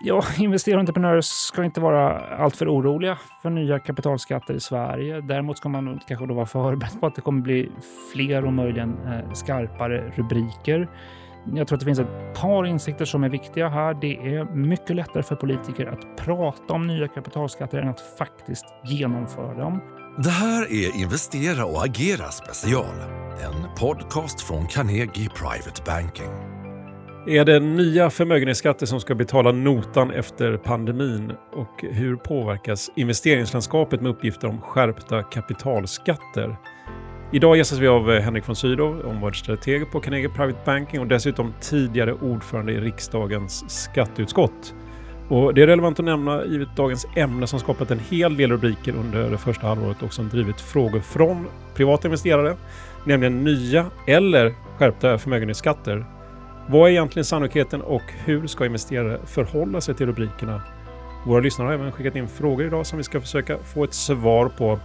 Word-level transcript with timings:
Ja, 0.00 0.24
investerare 0.38 0.76
och 0.76 0.80
entreprenörer 0.80 1.20
ska 1.20 1.64
inte 1.64 1.80
vara 1.80 2.18
alltför 2.36 2.74
oroliga 2.74 3.18
för 3.42 3.50
nya 3.50 3.78
kapitalskatter 3.78 4.54
i 4.54 4.60
Sverige. 4.60 5.20
Däremot 5.20 5.58
ska 5.58 5.68
man 5.68 6.00
kanske 6.08 6.26
då 6.26 6.34
vara 6.34 6.46
förberedd 6.46 7.00
på 7.00 7.06
att 7.06 7.14
det 7.14 7.20
kommer 7.20 7.42
bli 7.42 7.72
fler 8.12 8.44
och 8.44 8.52
möjligen 8.52 8.96
eh, 9.06 9.32
skarpare 9.32 10.12
rubriker. 10.16 10.88
Jag 11.54 11.68
tror 11.68 11.76
att 11.76 11.80
det 11.80 11.86
finns 11.86 11.98
ett 11.98 12.34
par 12.34 12.66
insikter 12.66 13.04
som 13.04 13.24
är 13.24 13.28
viktiga 13.28 13.68
här. 13.68 13.94
Det 13.94 14.36
är 14.36 14.44
mycket 14.44 14.96
lättare 14.96 15.22
för 15.22 15.36
politiker 15.36 15.86
att 15.86 16.16
prata 16.16 16.74
om 16.74 16.86
nya 16.86 17.08
kapitalskatter 17.08 17.78
än 17.78 17.88
att 17.88 18.00
faktiskt 18.18 18.64
genomföra 18.84 19.54
dem. 19.54 19.80
Det 20.18 20.30
här 20.30 20.72
är 20.72 21.02
Investera 21.02 21.64
och 21.64 21.84
agera 21.84 22.30
special. 22.30 22.94
En 23.44 23.76
podcast 23.78 24.40
från 24.40 24.66
Carnegie 24.66 25.28
Private 25.28 25.82
Banking. 25.86 26.53
Är 27.26 27.44
det 27.44 27.60
nya 27.60 28.10
förmögenhetsskatter 28.10 28.86
som 28.86 29.00
ska 29.00 29.14
betala 29.14 29.52
notan 29.52 30.10
efter 30.10 30.56
pandemin? 30.56 31.32
Och 31.52 31.84
hur 31.90 32.16
påverkas 32.16 32.90
investeringslandskapet 32.96 34.00
med 34.00 34.10
uppgifter 34.10 34.48
om 34.48 34.60
skärpta 34.60 35.22
kapitalskatter? 35.22 36.56
Idag 37.32 37.56
gästas 37.56 37.78
vi 37.78 37.88
av 37.88 38.10
Henrik 38.10 38.48
von 38.48 38.56
Sydow, 38.56 39.06
omvärldsstrateg 39.06 39.90
på 39.92 40.00
Carnegie 40.00 40.28
Private 40.28 40.58
Banking 40.64 41.00
och 41.00 41.06
dessutom 41.06 41.54
tidigare 41.60 42.12
ordförande 42.12 42.72
i 42.72 42.80
riksdagens 42.80 43.64
skatteutskott. 43.70 44.74
Och 45.28 45.54
det 45.54 45.62
är 45.62 45.66
relevant 45.66 45.98
att 45.98 46.04
nämna 46.04 46.44
givet 46.44 46.76
dagens 46.76 47.06
ämne 47.16 47.46
som 47.46 47.60
skapat 47.60 47.90
en 47.90 48.00
hel 48.10 48.36
del 48.36 48.50
rubriker 48.50 48.94
under 48.96 49.30
det 49.30 49.38
första 49.38 49.66
halvåret 49.66 50.02
och 50.02 50.12
som 50.12 50.28
drivit 50.28 50.60
frågor 50.60 51.00
från 51.00 51.46
privata 51.74 52.08
investerare, 52.08 52.56
nämligen 53.04 53.44
nya 53.44 53.86
eller 54.06 54.54
skärpta 54.78 55.18
förmögenhetsskatter. 55.18 56.13
Vad 56.68 56.88
är 56.88 56.92
egentligen 56.92 57.24
sannolikheten 57.24 57.82
och 57.82 58.02
hur 58.24 58.46
ska 58.46 58.66
investerare 58.66 59.20
förhålla 59.26 59.80
sig 59.80 59.94
till 59.94 60.06
rubrikerna? 60.06 60.62
Våra 61.26 61.40
lyssnare 61.40 61.66
har 61.66 61.74
även 61.74 61.92
skickat 61.92 62.16
in 62.16 62.28
frågor 62.28 62.66
idag 62.66 62.86
som 62.86 62.96
vi 62.98 63.02
ska 63.02 63.20
försöka 63.20 63.58
få 63.58 63.84
ett 63.84 63.94
svar 63.94 64.48
på. 64.48 64.78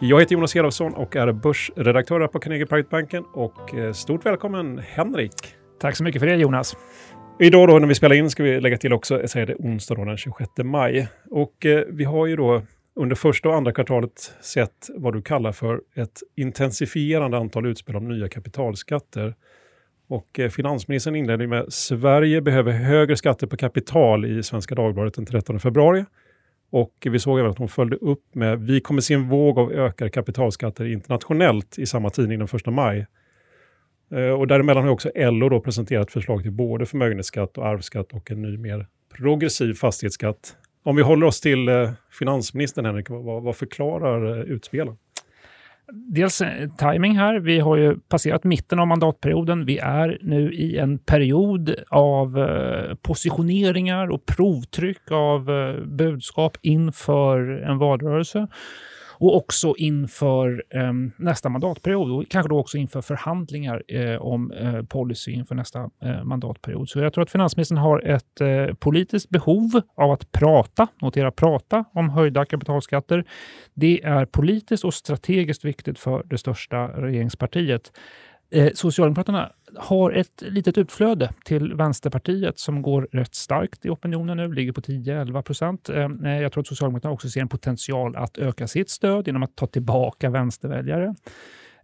Jag 0.00 0.20
heter 0.20 0.34
Jonas 0.34 0.56
Elofsson 0.56 0.94
och 0.94 1.16
är 1.16 1.32
börsredaktör 1.32 2.26
på 2.26 2.38
Carnegie 2.38 2.66
Private 2.66 2.88
Banken 2.90 3.24
och 3.32 3.74
eh, 3.74 3.92
stort 3.92 4.26
välkommen 4.26 4.78
Henrik! 4.78 5.32
Tack 5.80 5.96
så 5.96 6.04
mycket 6.04 6.20
för 6.20 6.26
det 6.26 6.36
Jonas! 6.36 6.76
Idag 7.40 7.68
då 7.68 7.78
när 7.78 7.88
vi 7.88 7.94
spelar 7.94 8.16
in 8.16 8.30
ska 8.30 8.42
vi 8.42 8.60
lägga 8.60 8.78
till 8.78 8.92
också, 8.92 9.28
så 9.28 9.38
är 9.38 9.46
det 9.46 9.54
onsdag 9.54 9.94
då, 9.94 10.04
den 10.04 10.16
26 10.16 10.50
maj. 10.64 11.08
Och 11.30 11.66
eh, 11.66 11.84
vi 11.88 12.04
har 12.04 12.26
ju 12.26 12.36
då 12.36 12.62
under 12.96 13.16
första 13.16 13.48
och 13.48 13.54
andra 13.54 13.72
kvartalet 13.72 14.34
sett 14.40 14.88
vad 14.96 15.12
du 15.12 15.22
kallar 15.22 15.52
för 15.52 15.80
ett 15.96 16.20
intensifierande 16.36 17.36
antal 17.36 17.66
utspel 17.66 17.96
om 17.96 18.08
nya 18.08 18.28
kapitalskatter. 18.28 19.34
Och 20.12 20.38
eh, 20.38 20.48
finansministern 20.48 21.16
inledde 21.16 21.46
med 21.46 21.72
Sverige 21.72 22.40
behöver 22.40 22.72
högre 22.72 23.16
skatter 23.16 23.46
på 23.46 23.56
kapital 23.56 24.24
i 24.24 24.42
Svenska 24.42 24.74
Dagbladet 24.74 25.14
den 25.14 25.26
13 25.26 25.60
februari. 25.60 26.04
Och 26.70 26.92
vi 27.10 27.18
såg 27.18 27.38
även 27.38 27.50
att 27.50 27.58
hon 27.58 27.68
följde 27.68 27.96
upp 27.96 28.34
med 28.34 28.60
vi 28.60 28.80
kommer 28.80 29.00
se 29.00 29.14
en 29.14 29.28
våg 29.28 29.58
av 29.58 29.72
ökade 29.72 30.10
kapitalskatter 30.10 30.84
internationellt 30.84 31.78
i 31.78 31.86
samma 31.86 32.10
tidning 32.10 32.38
den 32.38 32.48
1 32.54 32.66
maj. 32.66 33.06
Eh, 34.14 34.40
och 34.40 34.46
däremellan 34.46 34.84
har 34.84 34.90
också 34.90 35.10
LO 35.14 35.48
då 35.48 35.60
presenterat 35.60 36.10
förslag 36.10 36.42
till 36.42 36.52
både 36.52 36.86
förmögenhetsskatt 36.86 37.58
och 37.58 37.66
arvsskatt 37.66 38.12
och 38.12 38.30
en 38.30 38.42
ny 38.42 38.58
mer 38.58 38.86
progressiv 39.16 39.74
fastighetsskatt. 39.74 40.56
Om 40.82 40.96
vi 40.96 41.02
håller 41.02 41.26
oss 41.26 41.40
till 41.40 41.68
eh, 41.68 41.90
finansministern, 42.10 42.84
Henrik, 42.84 43.10
vad, 43.10 43.42
vad 43.42 43.56
förklarar 43.56 44.44
utspelen? 44.44 44.96
Dels 45.92 46.40
eh, 46.40 46.68
timing 46.78 47.18
här. 47.18 47.40
Vi 47.40 47.58
har 47.58 47.76
ju 47.76 47.98
passerat 47.98 48.44
mitten 48.44 48.78
av 48.78 48.86
mandatperioden. 48.86 49.64
Vi 49.64 49.78
är 49.78 50.18
nu 50.22 50.52
i 50.52 50.78
en 50.78 50.98
period 50.98 51.74
av 51.88 52.38
eh, 52.38 52.94
positioneringar 52.94 54.10
och 54.10 54.26
provtryck 54.26 55.10
av 55.10 55.50
eh, 55.50 55.84
budskap 55.84 56.56
inför 56.62 57.38
en 57.70 57.78
valrörelse 57.78 58.48
och 59.22 59.36
också 59.36 59.74
inför 59.78 60.64
eh, 60.70 60.92
nästa 61.16 61.48
mandatperiod 61.48 62.10
och 62.10 62.28
kanske 62.28 62.48
då 62.48 62.58
också 62.58 62.76
inför 62.76 63.00
förhandlingar 63.00 63.82
eh, 63.88 64.22
om 64.22 64.52
eh, 64.52 64.82
policy 64.82 65.32
inför 65.32 65.54
nästa 65.54 65.90
eh, 66.02 66.24
mandatperiod. 66.24 66.88
Så 66.88 66.98
jag 66.98 67.12
tror 67.12 67.22
att 67.22 67.30
finansministern 67.30 67.78
har 67.78 68.00
ett 68.06 68.40
eh, 68.40 68.74
politiskt 68.74 69.28
behov 69.28 69.80
av 69.96 70.10
att 70.10 70.32
prata, 70.32 70.88
notera 71.02 71.30
prata, 71.30 71.84
om 71.92 72.10
höjda 72.10 72.44
kapitalskatter. 72.44 73.24
Det 73.74 74.04
är 74.04 74.24
politiskt 74.24 74.84
och 74.84 74.94
strategiskt 74.94 75.64
viktigt 75.64 75.98
för 75.98 76.22
det 76.26 76.38
största 76.38 76.88
regeringspartiet. 76.88 77.92
Eh, 78.52 78.70
Socialdemokraterna 78.74 79.52
har 79.76 80.10
ett 80.10 80.42
litet 80.42 80.78
utflöde 80.78 81.32
till 81.44 81.74
Vänsterpartiet 81.74 82.58
som 82.58 82.82
går 82.82 83.08
rätt 83.12 83.34
starkt 83.34 83.84
i 83.84 83.90
opinionen 83.90 84.36
nu, 84.36 84.52
ligger 84.52 84.72
på 84.72 84.80
10-11 84.80 85.42
procent. 85.42 85.88
Eh, 85.88 86.08
eh, 86.24 86.42
jag 86.42 86.52
tror 86.52 86.60
att 86.60 86.66
Socialdemokraterna 86.66 87.14
också 87.14 87.28
ser 87.28 87.40
en 87.40 87.48
potential 87.48 88.16
att 88.16 88.38
öka 88.38 88.68
sitt 88.68 88.90
stöd 88.90 89.26
genom 89.26 89.42
att 89.42 89.56
ta 89.56 89.66
tillbaka 89.66 90.30
vänsterväljare. 90.30 91.14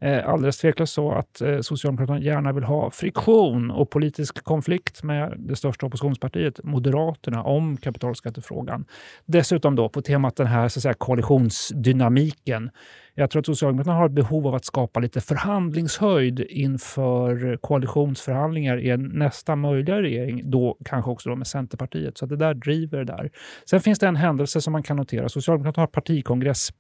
Eh, 0.01 0.29
alldeles 0.29 0.59
tveklöst 0.59 0.93
så 0.93 1.13
att 1.13 1.41
eh, 1.41 1.61
Socialdemokraterna 1.61 2.21
gärna 2.21 2.53
vill 2.53 2.65
ha 2.65 2.91
friktion 2.91 3.71
och 3.71 3.91
politisk 3.91 4.45
konflikt 4.45 5.03
med 5.03 5.35
det 5.39 5.57
största 5.57 5.87
oppositionspartiet, 5.87 6.65
Moderaterna, 6.65 7.43
om 7.43 7.77
kapitalskattefrågan. 7.77 8.85
Dessutom 9.27 9.77
då 9.77 9.89
på 9.89 10.03
temat 10.03 10.37
den 10.37 10.47
här 10.47 10.69
så 10.69 10.79
att 10.79 10.83
säga, 10.83 10.95
koalitionsdynamiken. 10.95 12.71
Jag 13.15 13.31
tror 13.31 13.41
att 13.41 13.47
Socialdemokraterna 13.47 13.97
har 13.97 14.07
ett 14.07 14.13
behov 14.13 14.47
av 14.47 14.55
att 14.55 14.65
skapa 14.65 15.01
lite 15.01 15.21
förhandlingshöjd 15.21 16.41
inför 16.41 17.57
koalitionsförhandlingar 17.57 18.79
i 18.79 18.91
en 18.91 19.03
nästa 19.03 19.57
möjliga 19.57 20.03
regering, 20.03 20.51
då 20.51 20.77
kanske 20.85 21.11
också 21.11 21.29
då 21.31 21.37
med 21.37 21.47
Centerpartiet. 21.47 22.19
Så 22.19 22.27
det 22.27 22.37
där 22.37 22.55
driver 22.55 22.99
det 22.99 23.05
där. 23.05 23.31
Sen 23.71 23.81
finns 23.81 23.99
det 23.99 24.07
en 24.07 24.17
händelse 24.17 24.61
som 24.61 24.73
man 24.73 24.83
kan 24.83 24.97
notera. 24.97 25.29
Socialdemokraterna 25.29 25.83
har 25.83 25.87
partikongress 25.87 26.71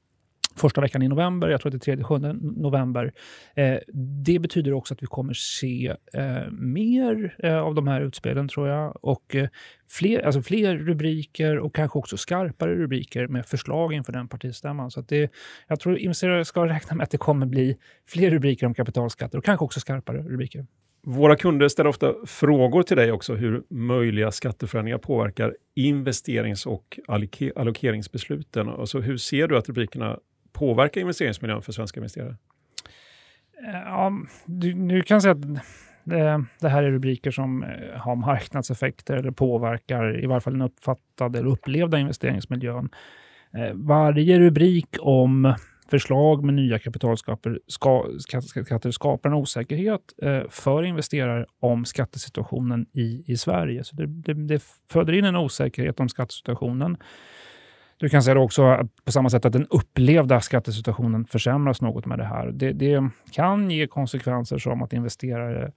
första 0.58 0.80
veckan 0.80 1.02
i 1.02 1.08
november, 1.08 1.48
jag 1.48 1.60
tror 1.60 1.74
att 1.74 1.82
det 1.82 1.92
är 1.92 1.96
3-7 1.96 2.38
november. 2.62 3.12
Eh, 3.54 3.78
det 4.24 4.38
betyder 4.38 4.72
också 4.72 4.94
att 4.94 5.02
vi 5.02 5.06
kommer 5.06 5.32
se 5.32 5.94
eh, 6.12 6.50
mer 6.50 7.34
eh, 7.38 7.58
av 7.58 7.74
de 7.74 7.88
här 7.88 8.00
utspelen, 8.00 8.48
tror 8.48 8.68
jag. 8.68 9.04
Och 9.04 9.34
eh, 9.34 9.48
fler, 9.90 10.26
alltså 10.26 10.42
fler 10.42 10.76
rubriker 10.76 11.58
och 11.58 11.74
kanske 11.74 11.98
också 11.98 12.16
skarpare 12.16 12.74
rubriker 12.74 13.26
med 13.26 13.46
förslag 13.46 13.92
inför 13.92 14.12
den 14.12 14.28
partistämman. 14.28 14.90
Så 14.90 15.00
att 15.00 15.08
det, 15.08 15.32
jag 15.68 15.80
tror 15.80 15.98
investerare 15.98 16.44
ska 16.44 16.66
räkna 16.66 16.96
med 16.96 17.04
att 17.04 17.10
det 17.10 17.18
kommer 17.18 17.46
bli 17.46 17.76
fler 18.08 18.30
rubriker 18.30 18.66
om 18.66 18.74
kapitalskatter 18.74 19.38
och 19.38 19.44
kanske 19.44 19.64
också 19.64 19.80
skarpare 19.80 20.22
rubriker. 20.22 20.66
Våra 21.02 21.36
kunder 21.36 21.68
ställer 21.68 21.90
ofta 21.90 22.14
frågor 22.26 22.82
till 22.82 22.96
dig 22.96 23.12
också 23.12 23.34
hur 23.34 23.62
möjliga 23.70 24.30
skatteförändringar 24.30 24.98
påverkar 24.98 25.56
investerings 25.74 26.66
och 26.66 26.98
allokeringsbesluten. 27.56 28.68
Alltså 28.68 29.00
hur 29.00 29.16
ser 29.16 29.48
du 29.48 29.56
att 29.56 29.68
rubrikerna 29.68 30.18
påverka 30.58 31.00
investeringsmiljön 31.00 31.62
för 31.62 31.72
svenska 31.72 32.00
investerare? 32.00 32.36
Eh, 33.66 33.80
ja, 33.84 34.12
du, 34.46 34.72
du 34.72 35.02
kan 35.02 35.22
säga 35.22 35.32
att 35.32 35.42
det, 36.04 36.44
det, 36.60 36.68
här 36.68 36.82
är 36.82 36.90
rubriker 36.90 37.30
som 37.30 37.62
eh, 37.62 38.00
har 38.00 38.16
marknadseffekter 38.16 39.16
eller 39.16 39.30
påverkar 39.30 40.24
i 40.24 40.26
varje 40.26 40.40
fall 40.40 40.52
den 40.52 40.62
uppfattade 40.62 41.38
eller 41.38 41.50
upplevda 41.50 41.98
investeringsmiljön. 41.98 42.88
Varje 43.74 44.38
rubrik 44.38 44.96
om 45.00 45.54
förslag 45.90 46.44
med 46.44 46.54
nya 46.54 46.78
kapitalskatter 46.78 47.60
ska, 47.66 48.06
skatter 48.46 48.90
skapar 48.90 49.30
en 49.30 49.34
osäkerhet 49.34 50.00
eh, 50.22 50.42
för 50.50 50.82
investerare 50.82 51.46
om 51.60 51.84
skattesituationen 51.84 52.86
i, 52.92 53.24
i 53.26 53.36
Sverige. 53.36 53.84
Så 53.84 53.96
det, 53.96 54.06
det, 54.06 54.34
det 54.34 54.62
föder 54.92 55.12
in 55.12 55.24
en 55.24 55.36
osäkerhet 55.36 56.00
om 56.00 56.08
skattesituationen. 56.08 56.96
Du 57.98 58.08
kan 58.08 58.22
säga 58.22 58.38
också 58.38 58.88
på 59.04 59.12
samma 59.12 59.30
sätt 59.30 59.44
att 59.44 59.52
den 59.52 59.66
upplevda 59.66 60.40
skattesituationen 60.40 61.24
försämras 61.24 61.80
något 61.80 62.06
med 62.06 62.18
det 62.18 62.24
här. 62.24 62.46
Det, 62.52 62.72
det 62.72 63.10
kan 63.32 63.70
ge 63.70 63.86
konsekvenser 63.86 64.58
som 64.58 64.82
att 64.82 64.92
investerare 64.92 65.72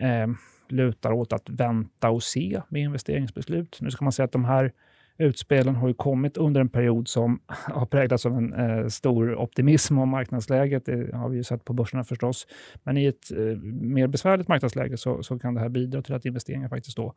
eh, 0.00 0.26
lutar 0.68 1.12
åt 1.12 1.32
att 1.32 1.48
vänta 1.48 2.10
och 2.10 2.22
se 2.22 2.62
med 2.68 2.82
investeringsbeslut. 2.82 3.78
Nu 3.80 3.90
ska 3.90 4.04
man 4.04 4.12
säga 4.12 4.24
att 4.24 4.32
de 4.32 4.44
här 4.44 4.72
utspelen 5.18 5.76
har 5.76 5.88
ju 5.88 5.94
kommit 5.94 6.36
under 6.36 6.60
en 6.60 6.68
period 6.68 7.08
som 7.08 7.40
har 7.48 7.86
präglats 7.86 8.26
av 8.26 8.36
en 8.36 8.52
eh, 8.52 8.86
stor 8.86 9.36
optimism 9.36 9.98
om 9.98 10.08
marknadsläget. 10.08 10.86
Det 10.86 11.14
har 11.14 11.28
vi 11.28 11.36
ju 11.36 11.44
sett 11.44 11.64
på 11.64 11.72
börserna 11.72 12.04
förstås. 12.04 12.46
Men 12.82 12.96
i 12.96 13.04
ett 13.04 13.30
eh, 13.30 13.58
mer 13.72 14.06
besvärligt 14.06 14.48
marknadsläge 14.48 14.96
så, 14.96 15.22
så, 15.22 15.38
kan 15.38 15.54
det 15.54 15.60
här 15.60 15.68
bidra 15.68 16.02
till 16.02 16.14
att 16.14 16.24
investeringar 16.24 16.68
faktiskt 16.68 16.96
då 16.96 17.14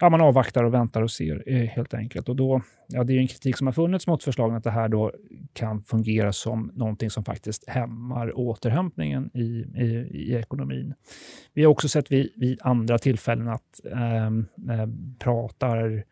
ja, 0.00 0.10
man 0.10 0.20
avvaktar 0.20 0.64
och 0.64 0.74
väntar 0.74 1.02
och 1.02 1.10
ser 1.10 1.42
eh, 1.46 1.68
helt 1.68 1.94
enkelt. 1.94 2.28
Och 2.28 2.36
då, 2.36 2.62
ja, 2.86 3.04
det 3.04 3.12
är 3.12 3.18
en 3.18 3.26
kritik 3.26 3.56
som 3.56 3.66
har 3.66 3.72
funnits 3.72 4.06
mot 4.06 4.24
förslagen 4.24 4.56
att 4.56 4.64
det 4.64 4.70
här 4.70 4.88
då 4.88 5.12
kan 5.52 5.82
fungera 5.82 6.32
som 6.32 6.70
någonting 6.74 7.10
som 7.10 7.24
faktiskt 7.24 7.68
hämmar 7.68 8.38
återhämtningen 8.38 9.30
i, 9.34 9.66
i, 9.74 10.08
i 10.10 10.34
ekonomin. 10.34 10.94
Vi 11.54 11.64
har 11.64 11.70
också 11.70 11.88
sett 11.88 12.12
vid, 12.12 12.32
vid 12.36 12.58
andra 12.62 12.98
tillfällen 12.98 13.48
att 13.48 13.80
ehm, 13.92 14.46
eh, 14.70 14.88
pratar 15.18 16.04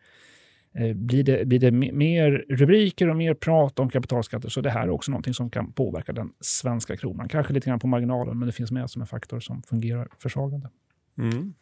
eh, 0.73 0.93
blir 0.93 1.23
det, 1.23 1.45
blir 1.47 1.59
det 1.59 1.71
mer 1.71 2.45
rubriker 2.49 3.09
och 3.09 3.15
mer 3.15 3.33
prat 3.33 3.79
om 3.79 3.89
kapitalskatter 3.89 4.49
så 4.49 4.61
det 4.61 4.69
här 4.69 4.83
är 4.83 4.89
också 4.89 5.11
någonting 5.11 5.33
som 5.33 5.49
kan 5.49 5.71
påverka 5.71 6.13
den 6.13 6.29
svenska 6.39 6.97
kronan. 6.97 7.27
Kanske 7.27 7.53
lite 7.53 7.69
grann 7.69 7.79
på 7.79 7.87
marginalen, 7.87 8.39
men 8.39 8.45
det 8.45 8.51
finns 8.51 8.71
med 8.71 8.89
som 8.89 9.01
en 9.01 9.07
faktor 9.07 9.39
som 9.39 9.63
fungerar 9.63 10.07
försvagande. 10.19 10.69
Mm. 11.17 11.53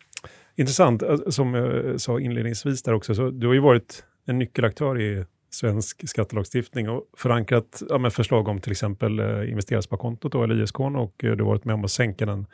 Intressant, 0.56 1.02
eh, 1.02 1.18
som 1.28 1.54
jag 1.54 2.02
sa 2.02 2.20
inledningsvis 2.20 2.84
där 2.84 2.94
också, 2.94 3.16
så 3.16 3.30
du 3.30 3.48
har 3.48 3.54
ju 3.54 3.60
varit 3.60 4.06
en 4.26 4.40
nyckelaktör 4.40 5.02
i 5.02 5.26
svensk 5.50 6.10
skattelagstiftning 6.10 6.90
och 6.90 7.04
förankrat 7.18 7.84
ja, 7.90 7.98
med 7.98 8.14
förslag 8.14 8.48
om 8.48 8.62
till 8.62 8.72
exempel 8.72 9.20
eh, 9.20 9.50
investerarsparkontot 9.50 10.36
eller 10.36 10.64
ISK 10.64 10.80
och 10.80 11.24
eh, 11.24 11.32
du 11.32 11.44
har 11.44 11.50
varit 11.50 11.66
med 11.66 11.74
om 11.74 11.84
att 11.84 11.92
sänka 11.92 12.26
den 12.26 12.46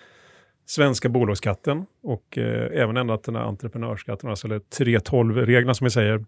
svenska 0.66 1.10
bolagsskatten 1.10 1.86
och 2.04 2.38
eh, 2.38 2.82
även 2.82 2.98
ändrat 2.98 3.24
den 3.24 3.36
här 3.36 3.44
entreprenörsskatten, 3.44 4.30
alltså 4.30 4.48
3.12-reglerna 4.48 5.74
som 5.74 5.86
vi 5.86 5.92
säger. 5.92 6.26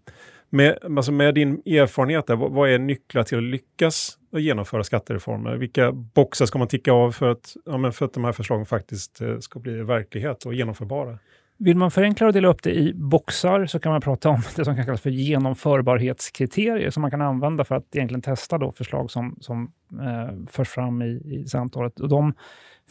Med, 0.50 0.78
alltså 0.96 1.12
med 1.12 1.34
din 1.34 1.62
erfarenhet, 1.66 2.26
där, 2.26 2.36
vad, 2.36 2.52
vad 2.52 2.70
är 2.70 2.78
nycklar 2.78 3.22
till 3.22 3.38
att 3.38 3.44
lyckas 3.44 4.18
att 4.32 4.42
genomföra 4.42 4.84
skattereformer? 4.84 5.56
Vilka 5.56 5.92
boxar 5.92 6.46
ska 6.46 6.58
man 6.58 6.68
ticka 6.68 6.92
av 6.92 7.12
för 7.12 7.30
att, 7.30 7.56
ja, 7.64 7.92
för 7.92 8.04
att 8.04 8.14
de 8.14 8.24
här 8.24 8.32
förslagen 8.32 8.66
faktiskt 8.66 9.20
eh, 9.20 9.38
ska 9.38 9.60
bli 9.60 9.82
verklighet 9.82 10.46
och 10.46 10.54
genomförbara? 10.54 11.18
Vill 11.62 11.76
man 11.76 11.90
förenkla 11.90 12.26
och 12.26 12.32
dela 12.32 12.48
upp 12.48 12.62
det 12.62 12.74
i 12.74 12.94
boxar 12.94 13.66
så 13.66 13.78
kan 13.80 13.92
man 13.92 14.00
prata 14.00 14.28
om 14.28 14.42
det 14.56 14.64
som 14.64 14.76
kan 14.76 14.84
kallas 14.84 15.00
för 15.00 15.10
genomförbarhetskriterier 15.10 16.90
som 16.90 17.00
man 17.00 17.10
kan 17.10 17.20
använda 17.22 17.64
för 17.64 17.74
att 17.74 17.96
egentligen 17.96 18.22
testa 18.22 18.58
då 18.58 18.72
förslag 18.72 19.10
som, 19.10 19.36
som 19.40 19.72
eh, 19.92 20.46
förs 20.50 20.68
fram 20.68 21.02
i, 21.02 21.22
i 21.24 21.44
samtalet. 21.48 22.00
Och 22.00 22.08
de 22.08 22.34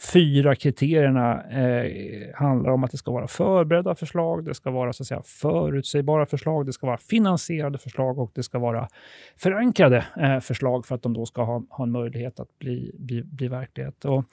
fyra 0.00 0.54
kriterierna 0.54 1.42
eh, 1.42 2.34
handlar 2.34 2.70
om 2.70 2.84
att 2.84 2.90
det 2.90 2.96
ska 2.96 3.12
vara 3.12 3.28
förberedda 3.28 3.94
förslag, 3.94 4.44
det 4.44 4.54
ska 4.54 4.70
vara 4.70 4.92
så 4.92 5.02
att 5.02 5.06
säga, 5.06 5.22
förutsägbara 5.24 6.26
förslag, 6.26 6.66
det 6.66 6.72
ska 6.72 6.86
vara 6.86 6.98
finansierade 6.98 7.78
förslag 7.78 8.18
och 8.18 8.30
det 8.34 8.42
ska 8.42 8.58
vara 8.58 8.88
förankrade 9.36 10.04
eh, 10.16 10.40
förslag 10.40 10.86
för 10.86 10.94
att 10.94 11.02
de 11.02 11.12
då 11.12 11.26
ska 11.26 11.44
ha, 11.44 11.62
ha 11.70 11.84
en 11.84 11.90
möjlighet 11.90 12.40
att 12.40 12.58
bli, 12.58 12.92
bli, 12.98 13.22
bli 13.22 13.48
verklighet. 13.48 14.04
Och 14.04 14.24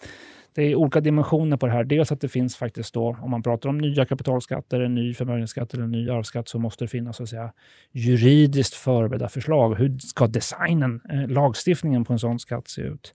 det 0.56 0.64
är 0.64 0.76
olika 0.76 1.02
dimensioner 1.02 1.58
på 1.58 1.66
det 1.66 1.72
här. 1.72 1.84
Dels 1.84 2.12
att 2.12 2.22
det 2.22 2.30
finns 2.30 2.56
faktiskt 2.56 2.94
då, 2.94 3.18
om 3.22 3.32
man 3.32 3.44
pratar 3.44 3.70
om 3.70 3.78
nya 3.78 4.06
kapitalskatter, 4.06 4.80
en 4.80 4.96
ny 4.96 5.14
förmögenhetsskatt 5.14 5.74
eller 5.74 5.84
en 5.84 5.92
ny 5.92 6.10
arvsskatt, 6.10 6.48
så 6.48 6.60
måste 6.60 6.84
det 6.84 6.88
finnas 6.88 7.18
så 7.18 7.24
att 7.24 7.30
säga, 7.30 7.54
juridiskt 7.92 8.74
förberedda 8.74 9.30
förslag. 9.30 9.76
Hur 9.76 9.98
ska 10.00 10.28
designen, 10.28 11.02
eh, 11.10 11.28
lagstiftningen 11.28 12.06
på 12.06 12.14
en 12.14 12.20
sån 12.20 12.40
skatt 12.40 12.68
se 12.68 12.82
ut? 12.82 13.14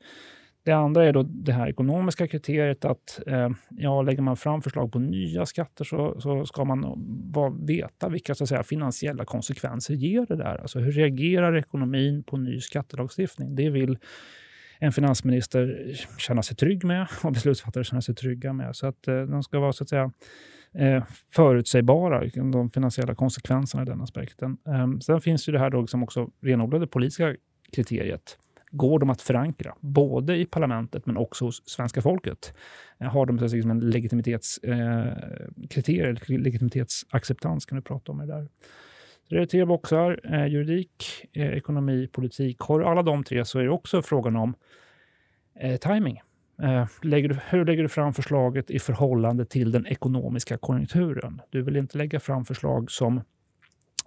Det 0.65 0.73
andra 0.73 1.05
är 1.05 1.13
då 1.13 1.23
det 1.23 1.53
här 1.53 1.69
ekonomiska 1.69 2.29
kriteriet 2.29 2.85
att 2.85 3.21
eh, 3.27 3.51
ja, 3.71 4.03
lägger 4.03 4.23
man 4.23 4.37
fram 4.37 4.63
förslag 4.63 4.93
på 4.93 4.99
nya 4.99 5.47
skatter 5.47 5.85
så, 5.85 6.21
så 6.21 6.47
ska 6.47 6.65
man 6.65 6.95
bara 7.33 7.51
veta 7.51 8.09
vilka 8.09 8.35
så 8.35 8.45
att 8.45 8.49
säga, 8.49 8.63
finansiella 8.63 9.25
konsekvenser 9.25 9.95
ger 9.95 10.27
det 10.29 10.37
där. 10.37 10.59
Alltså 10.59 10.79
hur 10.79 10.93
reagerar 10.93 11.57
ekonomin 11.57 12.23
på 12.23 12.37
ny 12.37 12.61
skattelagstiftning? 12.61 13.55
Det 13.55 13.71
vill 13.71 13.99
en 14.79 14.93
finansminister 14.93 15.95
känna 16.19 16.43
sig 16.43 16.57
trygg 16.57 16.85
med 16.85 17.07
och 17.23 17.33
beslutsfattare 17.33 17.85
känna 17.85 18.03
sig 18.03 18.15
trygga 18.15 18.53
med. 18.53 18.77
Så 18.77 18.87
att 18.87 19.09
eh, 19.09 19.23
de 19.23 19.43
ska 19.43 19.59
vara 19.61 19.73
så 19.73 19.85
att 19.85 19.89
säga 19.89 20.13
eh, 20.75 21.05
förutsägbara, 21.31 22.21
liksom, 22.21 22.51
de 22.51 22.71
finansiella 22.71 23.15
konsekvenserna 23.15 23.83
i 23.83 23.87
den 23.87 24.01
aspekten. 24.01 24.57
Eh, 24.67 24.99
sen 24.99 25.21
finns 25.21 25.49
ju 25.49 25.53
det 25.53 25.59
här 25.59 25.71
då 25.71 25.81
liksom 25.81 26.03
också 26.03 26.31
renodlade 26.41 26.87
politiska 26.87 27.37
kriteriet 27.73 28.39
går 28.73 28.99
de 28.99 29.11
att 29.11 29.23
förankra, 29.23 29.75
både 29.81 30.37
i 30.37 30.47
parlamentet 30.47 31.07
men 31.07 31.17
också 31.17 31.45
hos 31.45 31.69
svenska 31.69 32.03
folket? 32.03 32.55
Eh, 32.99 33.09
har 33.09 33.27
de 33.27 33.37
liksom 33.37 33.71
en 33.71 33.81
legitimitetskriterier, 33.81 36.09
eh, 36.09 36.15
legitimitetsacceptans 36.39 37.67
kan 37.67 37.77
du 37.77 37.83
prata 37.83 38.13
om 38.13 38.19
det 38.19 38.27
där. 38.27 38.49
Så 39.29 39.35
det 39.35 39.43
är 39.43 39.47
tre 39.47 39.65
boxar, 39.65 40.21
eh, 40.25 40.47
juridik, 40.47 41.05
eh, 41.33 41.49
ekonomi, 41.49 42.09
politik. 42.13 42.61
Har 42.61 42.79
du 42.79 42.85
alla 42.85 43.03
de 43.03 43.25
tre 43.25 43.45
så 43.45 43.59
är 43.59 43.63
det 43.63 43.71
också 43.71 44.03
frågan 44.03 44.37
om 44.37 44.55
eh, 45.61 45.77
timing. 45.77 46.21
Eh, 46.63 46.87
lägger 47.03 47.29
du, 47.29 47.37
hur 47.49 47.65
lägger 47.65 47.83
du 47.83 47.89
fram 47.89 48.13
förslaget 48.13 48.71
i 48.71 48.79
förhållande 48.79 49.45
till 49.45 49.73
den 49.73 49.87
ekonomiska 49.87 50.59
konjunkturen? 50.59 51.41
Du 51.51 51.63
vill 51.63 51.77
inte 51.77 51.99
lägga 51.99 52.21
fram 52.21 52.45
förslag 52.45 52.91
som 52.91 53.21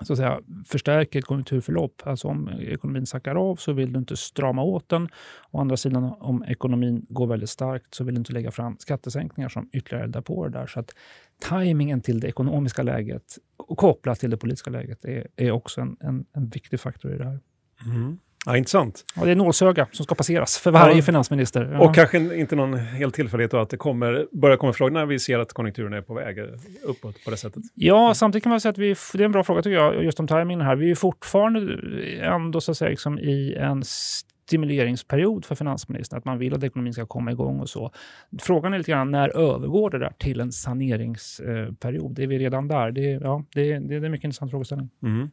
så 0.01 0.13
att 0.13 0.17
säga, 0.19 0.39
förstärker 0.65 1.19
ett 1.19 1.25
konjunkturförlopp. 1.25 2.01
Alltså 2.05 2.27
om 2.27 2.49
ekonomin 2.59 3.05
sackar 3.05 3.35
av 3.35 3.55
så 3.55 3.73
vill 3.73 3.93
du 3.93 3.99
inte 3.99 4.17
strama 4.17 4.63
åt 4.63 4.89
den. 4.89 5.09
Å 5.51 5.59
andra 5.59 5.77
sidan 5.77 6.03
om 6.19 6.43
ekonomin 6.43 7.05
går 7.09 7.27
väldigt 7.27 7.49
starkt 7.49 7.93
så 7.93 8.03
vill 8.03 8.15
du 8.15 8.19
inte 8.19 8.33
lägga 8.33 8.51
fram 8.51 8.77
skattesänkningar 8.79 9.49
som 9.49 9.69
ytterligare 9.73 10.03
eldar 10.03 10.21
på 10.21 10.47
det 10.47 10.59
där. 10.59 10.67
Så 10.67 10.79
att 10.79 10.95
tajmingen 11.39 12.01
till 12.01 12.19
det 12.19 12.27
ekonomiska 12.27 12.83
läget 12.83 13.37
och 13.57 13.77
kopplat 13.77 14.19
till 14.19 14.29
det 14.29 14.37
politiska 14.37 14.69
läget 14.69 15.05
är, 15.05 15.27
är 15.35 15.51
också 15.51 15.81
en, 15.81 15.97
en, 15.99 16.25
en 16.33 16.49
viktig 16.49 16.79
faktor 16.79 17.13
i 17.13 17.17
det 17.17 17.25
här. 17.25 17.39
Mm. 17.85 18.19
Ja, 18.45 18.57
intressant. 18.57 19.05
Ja, 19.15 19.25
det 19.25 19.31
är 19.31 19.35
nålsöga 19.35 19.87
som 19.91 20.05
ska 20.05 20.15
passeras 20.15 20.57
för 20.57 20.71
varje 20.71 20.95
ja. 20.95 21.01
finansminister. 21.01 21.69
Ja. 21.73 21.79
Och 21.79 21.95
kanske 21.95 22.37
inte 22.39 22.55
någon 22.55 22.73
helt 22.73 23.15
tillfällighet 23.15 23.51
då 23.51 23.57
att 23.57 23.69
det 23.69 23.77
kommer, 23.77 24.27
börjar 24.31 24.57
komma 24.57 24.73
frågor 24.73 24.91
när 24.91 25.05
vi 25.05 25.19
ser 25.19 25.39
att 25.39 25.53
konjunkturen 25.53 25.93
är 25.93 26.01
på 26.01 26.13
väg 26.13 26.37
uppåt 26.83 27.23
på 27.25 27.31
det 27.31 27.37
sättet. 27.37 27.63
Ja, 27.73 28.13
samtidigt 28.13 28.43
kan 28.43 28.49
man 28.49 28.61
säga 28.61 28.69
att 28.69 28.77
vi, 28.77 28.95
det 29.13 29.23
är 29.23 29.25
en 29.25 29.31
bra 29.31 29.43
fråga 29.43 29.61
tycker 29.61 29.75
jag, 29.75 30.03
just 30.03 30.19
om 30.19 30.27
tajmingen 30.27 30.65
här. 30.65 30.75
Vi 30.75 30.91
är 30.91 30.95
fortfarande 30.95 31.79
ändå 32.21 32.61
så 32.61 32.71
att 32.71 32.77
säga 32.77 32.89
liksom 32.89 33.19
i 33.19 33.55
en 33.59 33.83
stimuleringsperiod 33.83 35.45
för 35.45 35.55
finansministern, 35.55 36.17
att 36.17 36.25
man 36.25 36.37
vill 36.37 36.53
att 36.53 36.63
ekonomin 36.63 36.93
ska 36.93 37.05
komma 37.05 37.31
igång 37.31 37.59
och 37.59 37.69
så. 37.69 37.91
Frågan 38.39 38.73
är 38.73 38.77
lite 38.77 38.91
grann 38.91 39.11
när 39.11 39.29
övergår 39.29 39.89
det 39.89 39.99
där 39.99 40.13
till 40.19 40.39
en 40.39 40.51
saneringsperiod? 40.51 42.19
Är 42.19 42.27
vi 42.27 42.39
redan 42.39 42.67
där? 42.67 42.91
Det, 42.91 43.01
ja, 43.01 43.43
det, 43.53 43.73
det, 43.73 43.79
det 43.79 43.95
är 43.95 44.03
en 44.03 44.11
mycket 44.11 44.23
intressant 44.23 44.51
frågeställning. 44.51 44.89
Mm. 45.03 45.29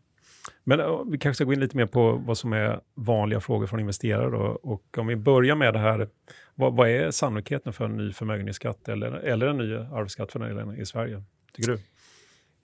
Men 0.64 0.81
eh, 0.81 1.03
vi 1.06 1.19
kanske 1.19 1.35
ska 1.35 1.44
gå 1.44 1.53
in 1.53 1.61
lite 1.61 1.76
mer 1.76 1.87
på 1.87 2.12
vad 2.12 2.38
som 2.38 2.53
är 2.53 2.81
vanliga 2.94 3.41
frågor 3.41 3.67
från 3.67 3.81
investerare. 3.81 4.31
Då. 4.31 4.59
Och 4.62 4.99
om 4.99 5.06
vi 5.06 5.17
börjar 5.17 5.56
med 5.56 5.75
det 5.75 5.79
här, 5.79 6.09
vad, 6.55 6.76
vad 6.76 6.88
är 6.88 7.11
sannolikheten 7.11 7.73
för 7.73 7.85
en 7.85 7.97
ny 7.97 8.12
förmögenhetsskatt 8.12 8.88
eller, 8.88 9.12
eller 9.12 9.47
en 9.47 9.59
ny 9.59 9.75
arvsskatt 9.75 10.32
för 10.32 10.38
den 10.38 10.81
i 10.81 10.87
Sverige, 10.87 11.23
tycker 11.53 11.73
du? 11.73 11.79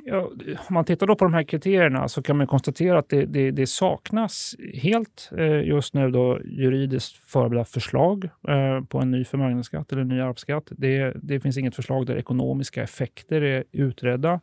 Ja, 0.05 0.31
om 0.69 0.75
man 0.75 0.85
tittar 0.85 1.07
då 1.07 1.17
på 1.17 1.25
de 1.25 1.35
här 1.35 1.43
kriterierna 1.43 2.09
så 2.09 2.23
kan 2.23 2.37
man 2.37 2.47
konstatera 2.47 2.99
att 2.99 3.09
det, 3.09 3.27
det, 3.27 3.51
det 3.51 3.67
saknas 3.67 4.55
helt 4.75 5.31
eh, 5.39 5.63
just 5.63 5.95
nu 5.95 6.11
då 6.11 6.41
juridiskt 6.45 7.17
förberedda 7.17 7.65
förslag 7.65 8.25
eh, 8.49 8.85
på 8.85 8.99
en 8.99 9.11
ny 9.11 9.25
förmögenhetsskatt 9.25 9.93
eller 9.93 10.03
en 10.03 10.09
ny 10.09 10.21
arvsskatt. 10.21 10.69
Det, 10.71 11.13
det 11.23 11.41
finns 11.41 11.59
inget 11.59 11.77
förslag 11.77 12.07
där 12.07 12.17
ekonomiska 12.17 12.83
effekter 12.83 13.43
är 13.43 13.65
utredda. 13.73 14.41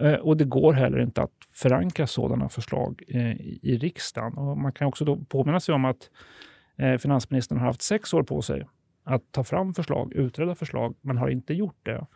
Eh, 0.00 0.14
och 0.14 0.36
det 0.36 0.44
går 0.44 0.72
heller 0.72 0.98
inte 0.98 1.22
att 1.22 1.32
förankra 1.52 2.06
sådana 2.06 2.48
förslag 2.48 3.02
eh, 3.08 3.40
i 3.62 3.78
riksdagen. 3.80 4.38
Och 4.38 4.58
man 4.58 4.72
kan 4.72 4.86
också 4.86 5.04
då 5.04 5.16
påminna 5.16 5.60
sig 5.60 5.74
om 5.74 5.84
att 5.84 6.10
eh, 6.78 6.98
finansministern 6.98 7.58
har 7.58 7.66
haft 7.66 7.82
sex 7.82 8.14
år 8.14 8.22
på 8.22 8.42
sig 8.42 8.66
att 9.04 9.32
ta 9.32 9.44
fram 9.44 9.74
förslag, 9.74 10.12
utreda 10.12 10.54
förslag, 10.54 10.96
men 11.00 11.16
har 11.16 11.28
inte 11.28 11.54
gjort 11.54 11.78
det. 11.82 12.06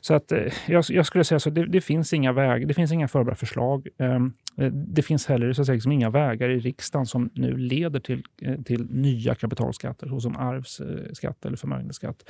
Så 0.00 0.14
att, 0.14 0.32
eh, 0.32 0.52
jag, 0.66 0.84
jag 0.88 1.06
skulle 1.06 1.24
säga 1.24 1.38
så, 1.40 1.50
det, 1.50 1.66
det 1.66 1.80
finns 1.80 2.12
inga 2.12 2.32
väg, 2.32 2.68
det 2.68 2.74
finns 2.74 2.92
inga 2.92 3.08
förberedda 3.08 3.36
förslag. 3.36 3.88
Ehm, 3.98 4.32
eh, 4.56 4.72
det 4.72 5.02
finns 5.02 5.26
heller 5.26 5.52
så 5.52 5.62
att 5.62 5.66
säga, 5.66 5.74
liksom 5.74 5.92
inga 5.92 6.10
vägar 6.10 6.48
i 6.48 6.58
riksdagen 6.58 7.06
som 7.06 7.30
nu 7.34 7.56
leder 7.56 8.00
till, 8.00 8.22
eh, 8.42 8.62
till 8.62 8.86
nya 8.90 9.34
kapitalskatter 9.34 10.08
såsom 10.08 10.36
arvsskatt 10.36 11.44
eller 11.44 11.56
förmögenhetsskatt. 11.56 12.24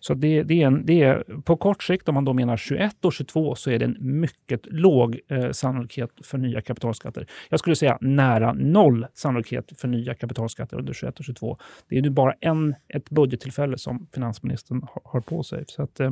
Så 0.00 0.14
det, 0.14 0.42
det, 0.42 0.62
är 0.62 0.66
en, 0.66 0.86
det 0.86 1.02
är 1.02 1.24
på 1.44 1.56
kort 1.56 1.82
sikt, 1.82 2.08
om 2.08 2.14
man 2.14 2.24
då 2.24 2.32
menar 2.32 2.56
21 2.56 3.04
och 3.04 3.12
22, 3.12 3.54
så 3.54 3.70
är 3.70 3.78
det 3.78 3.84
en 3.84 3.96
mycket 4.00 4.66
låg 4.66 5.20
eh, 5.28 5.50
sannolikhet 5.50 6.10
för 6.24 6.38
nya 6.38 6.60
kapitalskatter. 6.60 7.26
Jag 7.48 7.60
skulle 7.60 7.76
säga 7.76 7.98
nära 8.00 8.52
noll 8.52 9.06
sannolikhet 9.14 9.72
för 9.76 9.88
nya 9.88 10.14
kapitalskatter 10.14 10.78
under 10.78 10.92
21 10.92 11.18
och 11.18 11.24
22. 11.24 11.58
Det 11.88 11.98
är 11.98 12.02
nu 12.02 12.10
bara 12.10 12.34
en, 12.40 12.74
ett 12.88 13.10
budgettillfälle 13.10 13.78
som 13.78 14.06
finansministern 14.14 14.82
har, 14.82 15.02
har 15.04 15.20
på 15.20 15.42
sig. 15.42 15.64
Så 15.66 15.82
att, 15.82 16.00
eh, 16.00 16.10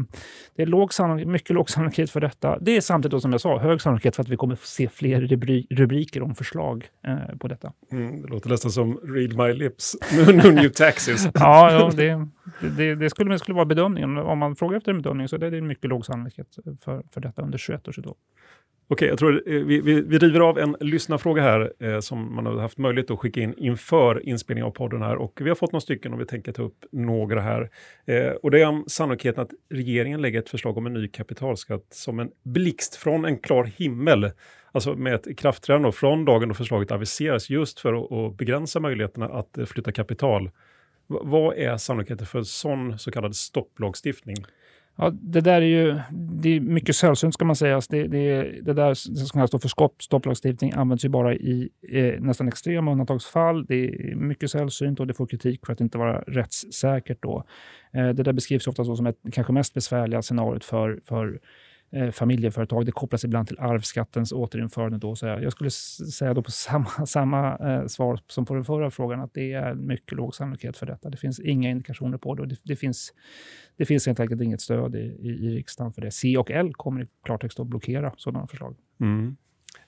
det 0.56 0.62
är 0.62 0.66
låg 0.66 0.94
mycket 1.06 1.50
låg 1.50 1.70
sannolikhet 1.70 2.10
för 2.10 2.20
detta. 2.20 2.58
Det 2.58 2.76
är 2.76 2.80
samtidigt, 2.80 3.12
då, 3.12 3.20
som 3.20 3.32
jag 3.32 3.40
sa, 3.40 3.58
hög 3.58 3.80
sannolikhet 3.80 4.16
för 4.16 4.22
att 4.22 4.28
vi 4.28 4.36
kommer 4.36 4.56
få 4.56 4.66
se 4.66 4.88
fler 4.88 5.20
rubriker 5.20 5.76
rubriker 5.76 6.22
om 6.22 6.34
förslag 6.34 6.88
eh, 7.06 7.36
på 7.38 7.48
detta. 7.48 7.72
Mm, 7.92 8.22
det 8.22 8.28
låter 8.28 8.50
nästan 8.50 8.70
som 8.70 9.00
read 9.02 9.36
my 9.36 9.52
lips, 9.52 9.96
no 10.26 10.50
new 10.50 10.68
taxes. 10.68 11.28
ja, 11.34 11.72
ja 11.72 11.90
det, 11.96 12.28
det, 12.76 12.94
det, 12.94 13.10
skulle, 13.10 13.30
det 13.30 13.38
skulle 13.38 13.54
vara 13.54 13.64
bedömningen. 13.64 14.18
Om 14.18 14.38
man 14.38 14.56
frågar 14.56 14.78
efter 14.78 14.90
en 14.90 15.02
bedömning 15.02 15.28
så 15.28 15.36
är 15.36 15.40
det 15.40 15.58
en 15.58 15.66
mycket 15.66 15.90
låg 15.90 16.06
sannolikhet 16.06 16.58
för, 16.84 17.02
för 17.12 17.20
detta 17.20 17.42
under 17.42 17.58
21 17.58 17.88
och 17.88 17.94
22. 17.94 18.16
Okej, 18.90 19.08
jag 19.08 19.18
tror 19.18 19.42
eh, 19.46 19.62
vi, 19.64 19.80
vi, 19.80 20.00
vi 20.00 20.18
river 20.18 20.40
av 20.40 20.58
en 20.58 20.76
lyssnarfråga 20.80 21.42
här 21.42 21.72
eh, 21.80 22.00
som 22.00 22.34
man 22.34 22.46
har 22.46 22.56
haft 22.56 22.78
möjlighet 22.78 23.10
att 23.10 23.18
skicka 23.18 23.40
in 23.40 23.54
inför 23.58 24.28
inspelningen 24.28 24.66
av 24.66 24.70
podden 24.70 25.02
här 25.02 25.16
och 25.16 25.40
vi 25.40 25.48
har 25.48 25.56
fått 25.56 25.72
några 25.72 25.80
stycken 25.80 26.12
och 26.12 26.20
vi 26.20 26.26
tänker 26.26 26.52
ta 26.52 26.62
upp 26.62 26.84
några 26.92 27.40
här. 27.40 27.70
Eh, 28.06 28.30
och 28.30 28.50
det 28.50 28.60
är 28.62 28.66
om 28.66 28.84
sannolikheten 28.86 29.42
att 29.42 29.50
regeringen 29.70 30.22
lägger 30.22 30.38
ett 30.38 30.48
förslag 30.48 30.76
om 30.76 30.86
en 30.86 30.94
ny 30.94 31.08
kapitalskatt 31.08 31.86
som 31.90 32.18
en 32.18 32.30
blixt 32.44 32.96
från 32.96 33.24
en 33.24 33.38
klar 33.38 33.64
himmel 33.64 34.30
alltså 34.72 34.94
med 34.94 35.14
ett 35.14 35.26
ikraftträdande 35.26 35.92
från 35.92 36.24
dagen 36.24 36.48
då 36.48 36.54
förslaget 36.54 36.90
aviseras 36.92 37.50
just 37.50 37.80
för 37.80 37.94
att, 37.94 38.12
att 38.12 38.36
begränsa 38.36 38.80
möjligheterna 38.80 39.26
att 39.26 39.58
eh, 39.58 39.64
flytta 39.64 39.92
kapital. 39.92 40.44
V 41.08 41.16
vad 41.22 41.56
är 41.56 41.76
sannolikheten 41.76 42.26
för 42.26 42.38
en 42.38 42.44
sån 42.44 42.98
så 42.98 43.10
kallad 43.10 43.36
stopplagstiftning? 43.36 44.36
Ja, 45.00 45.10
det 45.10 45.40
där 45.40 45.62
är 45.62 45.66
ju 45.66 46.00
det 46.12 46.56
är 46.56 46.60
mycket 46.60 46.96
sällsynt 46.96 47.34
ska 47.34 47.44
man 47.44 47.56
säga. 47.56 47.74
Alltså, 47.74 47.92
det, 47.92 48.06
det, 48.06 48.42
det 48.62 48.72
där 48.72 48.94
som 48.94 49.28
kallas 49.28 49.50
för 49.50 50.02
stopplagstiftning 50.02 50.72
används 50.72 51.04
ju 51.04 51.08
bara 51.08 51.34
i 51.34 51.68
eh, 51.92 52.20
nästan 52.20 52.48
extrema 52.48 52.92
undantagsfall. 52.92 53.66
Det 53.66 53.74
är 53.74 54.14
mycket 54.14 54.50
sällsynt 54.50 55.00
och 55.00 55.06
det 55.06 55.14
får 55.14 55.26
kritik 55.26 55.66
för 55.66 55.72
att 55.72 55.80
inte 55.80 55.98
vara 55.98 56.20
rättssäkert. 56.20 57.22
Då. 57.22 57.44
Eh, 57.92 58.08
det 58.08 58.22
där 58.22 58.32
beskrivs 58.32 58.66
ofta 58.66 58.84
som 58.84 59.06
ett 59.06 59.18
kanske 59.32 59.52
mest 59.52 59.74
besvärliga 59.74 60.22
scenariot 60.22 60.64
för, 60.64 61.00
för 61.04 61.40
eh, 61.90 62.10
familjeföretag. 62.10 62.86
Det 62.86 62.92
kopplas 62.92 63.24
ibland 63.24 63.48
till 63.48 63.58
arvsskattens 63.58 64.32
återinförande. 64.32 64.98
Då, 64.98 65.16
så 65.16 65.26
jag 65.26 65.52
skulle 65.52 65.70
säga 65.70 66.34
då 66.34 66.42
på 66.42 66.50
samma, 66.50 66.86
samma 67.06 67.56
eh, 67.56 67.86
svar 67.86 68.20
som 68.26 68.46
på 68.46 68.54
den 68.54 68.64
förra 68.64 68.90
frågan 68.90 69.20
att 69.20 69.34
det 69.34 69.52
är 69.52 69.74
mycket 69.74 70.12
låg 70.12 70.34
sannolikhet 70.34 70.76
för 70.76 70.86
detta. 70.86 71.10
Det 71.10 71.16
finns 71.16 71.40
inga 71.40 71.70
indikationer 71.70 72.18
på 72.18 72.34
det 72.34 72.42
och 72.42 72.48
det, 72.48 72.56
det 72.62 72.76
finns, 72.76 73.12
det 73.76 73.84
finns 73.84 74.06
helt 74.06 74.20
enkelt 74.20 74.42
inget 74.42 74.60
stöd 74.60 74.96
i, 74.96 74.98
i, 74.98 75.28
i 75.28 75.56
riksdagen 75.56 75.92
för 75.92 76.02
det. 76.02 76.10
C 76.10 76.38
och 76.38 76.50
L 76.50 76.74
kommer 76.74 77.02
i 77.02 77.06
klartext 77.24 77.60
att 77.60 77.66
blockera 77.66 78.12
sådana 78.16 78.46
förslag. 78.46 78.76
Mm. 79.00 79.36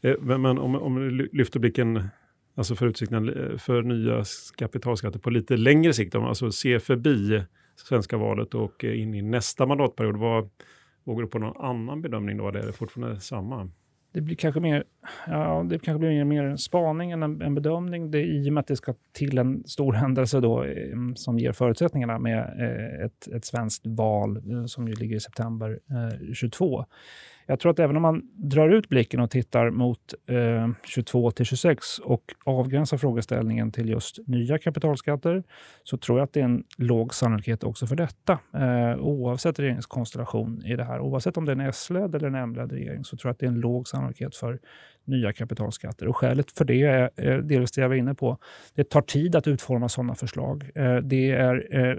Eh, 0.01 0.39
men 0.39 0.59
om, 0.59 0.75
om 0.75 0.95
du 0.95 1.29
lyfter 1.33 1.61
blicken 1.61 2.09
alltså 2.55 2.75
för 2.75 2.87
utsikten 2.87 3.29
eh, 3.29 3.59
för 3.59 3.83
nya 3.83 4.25
kapitalskatter 4.57 5.19
på 5.19 5.31
lite 5.31 5.57
längre 5.57 5.93
sikt, 5.93 6.15
om 6.15 6.25
alltså 6.25 6.53
ser 6.53 6.79
förbi 6.79 7.43
svenska 7.77 8.17
valet 8.17 8.55
och 8.55 8.85
eh, 8.85 9.01
in 9.01 9.15
i 9.15 9.23
nästa 9.23 9.67
mandatperiod, 9.67 10.17
vad, 10.17 10.51
vågar 11.05 11.23
du 11.23 11.29
på 11.29 11.39
någon 11.39 11.67
annan 11.67 12.03
bedömning 12.03 12.37
då? 12.37 12.49
Eller 12.49 12.61
är 12.61 12.67
det 12.67 12.73
fortfarande 12.73 13.21
samma? 13.21 13.71
Det 14.13 14.21
blir 14.21 14.37
kanske 14.37 14.61
mer, 14.61 14.85
ja, 15.27 15.67
det 15.69 15.79
kanske 15.79 15.99
blir 15.99 16.25
mer 16.25 16.45
en 16.45 16.59
spaning 16.59 17.11
än 17.11 17.23
en, 17.23 17.43
en 17.43 17.55
bedömning. 17.55 18.11
Det, 18.11 18.23
I 18.23 18.49
och 18.49 18.53
med 18.53 18.61
att 18.61 18.67
det 18.67 18.77
ska 18.77 18.95
till 19.13 19.39
en 19.39 19.65
stor 19.67 19.93
händelse 19.93 20.41
då, 20.41 20.67
som 21.15 21.39
ger 21.39 21.53
förutsättningarna 21.53 22.19
med 22.19 22.39
eh, 22.39 23.05
ett, 23.07 23.29
ett 23.37 23.45
svenskt 23.45 23.87
val 23.87 24.37
eh, 24.37 24.65
som 24.65 24.89
ju 24.89 24.95
ligger 24.95 25.17
i 25.17 25.21
september 25.21 25.79
eh, 25.91 26.33
22 26.35 26.85
jag 27.51 27.61
tror 27.61 27.73
att 27.73 27.79
även 27.79 27.97
om 27.97 28.03
man 28.03 28.23
drar 28.35 28.69
ut 28.69 28.89
blicken 28.89 29.21
och 29.21 29.31
tittar 29.31 29.71
mot 29.71 30.15
eh, 30.27 30.69
22 30.85 31.31
till 31.31 31.47
26 31.47 31.99
och 31.99 32.35
avgränsar 32.45 32.97
frågeställningen 32.97 33.73
till 33.73 33.89
just 33.89 34.19
nya 34.27 34.59
kapitalskatter 34.59 35.43
så 35.83 35.97
tror 35.97 36.19
jag 36.19 36.25
att 36.25 36.33
det 36.33 36.41
är 36.41 36.45
en 36.45 36.65
låg 36.77 37.15
sannolikhet 37.15 37.65
också 37.65 37.87
för 37.87 37.97
detta. 37.97 38.39
Eh, 38.55 38.99
oavsett 38.99 39.59
regeringskonstellation 39.59 40.63
i 40.65 40.77
det 40.77 40.85
här. 40.85 41.01
Oavsett 41.01 41.37
om 41.37 41.45
det 41.45 41.53
är 41.53 41.57
en 41.57 41.69
S-ledd 41.69 42.15
eller 42.15 42.29
en 42.29 42.35
M-ledd 42.35 42.73
regering 42.73 43.05
så 43.05 43.17
tror 43.17 43.29
jag 43.29 43.33
att 43.33 43.39
det 43.39 43.47
är 43.47 43.51
en 43.51 43.61
låg 43.61 43.89
sannolikhet 43.89 44.37
för 44.37 44.59
nya 45.11 45.33
kapitalskatter. 45.33 46.09
Och 46.09 46.17
skälet 46.17 46.51
för 46.53 46.65
det 46.65 46.83
är 46.83 47.11
eh, 47.17 47.39
delvis 47.39 47.73
det 47.73 47.81
jag 47.81 47.89
var 47.89 47.97
inne 47.97 48.15
på. 48.15 48.39
Det 48.75 48.85
tar 48.85 49.03
tid 49.03 49.37
att 49.37 49.47
utforma 49.47 49.89
sådana 49.89 50.15
förslag. 50.15 50.71
Eh, 50.75 50.97
det 50.97 51.31
är 51.31 51.77
eh, 51.79 51.97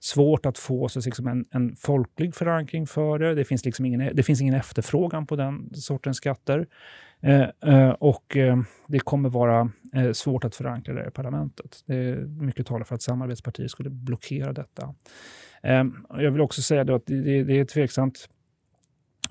svårt 0.00 0.46
att 0.46 0.58
få 0.58 0.88
så 0.88 1.00
liksom 1.00 1.26
en, 1.26 1.44
en 1.50 1.76
folklig 1.76 2.34
förankring 2.34 2.86
för 2.86 3.18
det. 3.18 3.34
Det 3.34 3.44
finns, 3.44 3.64
liksom 3.64 3.84
ingen, 3.84 4.16
det 4.16 4.22
finns 4.22 4.40
ingen 4.40 4.54
efterfrågan 4.54 5.26
på 5.26 5.36
den 5.36 5.70
sortens 5.74 6.16
skatter. 6.16 6.66
och 7.98 8.36
det 8.86 8.98
kommer 8.98 9.28
vara 9.28 9.70
svårt 10.12 10.44
att 10.44 10.56
förankra 10.56 10.94
det 10.94 11.08
i 11.08 11.10
parlamentet. 11.10 11.82
Det 11.86 11.94
är 11.94 12.16
mycket 12.16 12.66
talar 12.66 12.84
för 12.84 12.94
att 12.94 13.02
samarbetspartier 13.02 13.68
skulle 13.68 13.90
blockera 13.90 14.52
detta. 14.52 14.94
jag 16.08 16.30
vill 16.30 16.40
också 16.40 16.62
säga 16.62 16.94
att 16.94 17.06
det, 17.06 17.42
det 17.42 17.60
är 17.60 17.64
tveksamt 17.64 18.28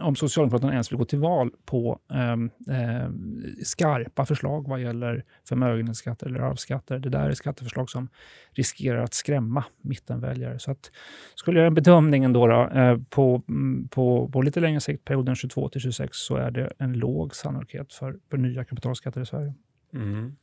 om 0.02 0.16
Socialdemokraterna 0.16 0.72
ens 0.72 0.92
vill 0.92 0.98
gå 0.98 1.06
till 1.06 1.20
val 1.20 1.52
på 1.66 2.00
eh, 2.12 3.10
skarpa 3.64 4.26
förslag 4.26 4.68
vad 4.68 4.82
gäller 4.82 5.26
förmögenhetsskatter 5.48 6.28
eller 6.28 6.40
arvsskatter. 6.40 7.00
Det 7.00 7.10
där 7.10 7.30
är 7.30 7.34
skatteförslag 7.34 7.90
som 7.90 8.10
riskerar 8.52 9.04
att 9.04 9.14
skrämma 9.14 9.64
mittenväljare. 9.82 10.60
Så 10.60 10.72
att, 10.72 10.92
skulle 11.36 11.60
jag 11.60 11.62
göra 11.62 11.68
en 11.68 11.74
bedömning 11.74 12.24
ändå 12.24 12.48
då, 12.48 12.70
eh, 12.70 12.98
på, 13.10 13.44
mm, 13.48 13.88
på, 13.88 14.30
på 14.30 14.42
lite 14.42 14.60
längre 14.60 14.80
sikt, 14.80 15.06
perioden 15.06 15.36
22 15.36 15.70
till 15.70 15.82
26, 15.82 16.18
så 16.18 16.36
är 16.36 16.52
det 16.52 16.74
en 16.78 16.94
låg 16.94 17.36
sannolikhet 17.36 17.94
för, 17.94 18.20
för 18.30 18.38
nya 18.38 18.64
kapitalskatter 18.64 19.22
i 19.22 19.26
Sverige. 19.26 19.54
Mm. 19.94 20.36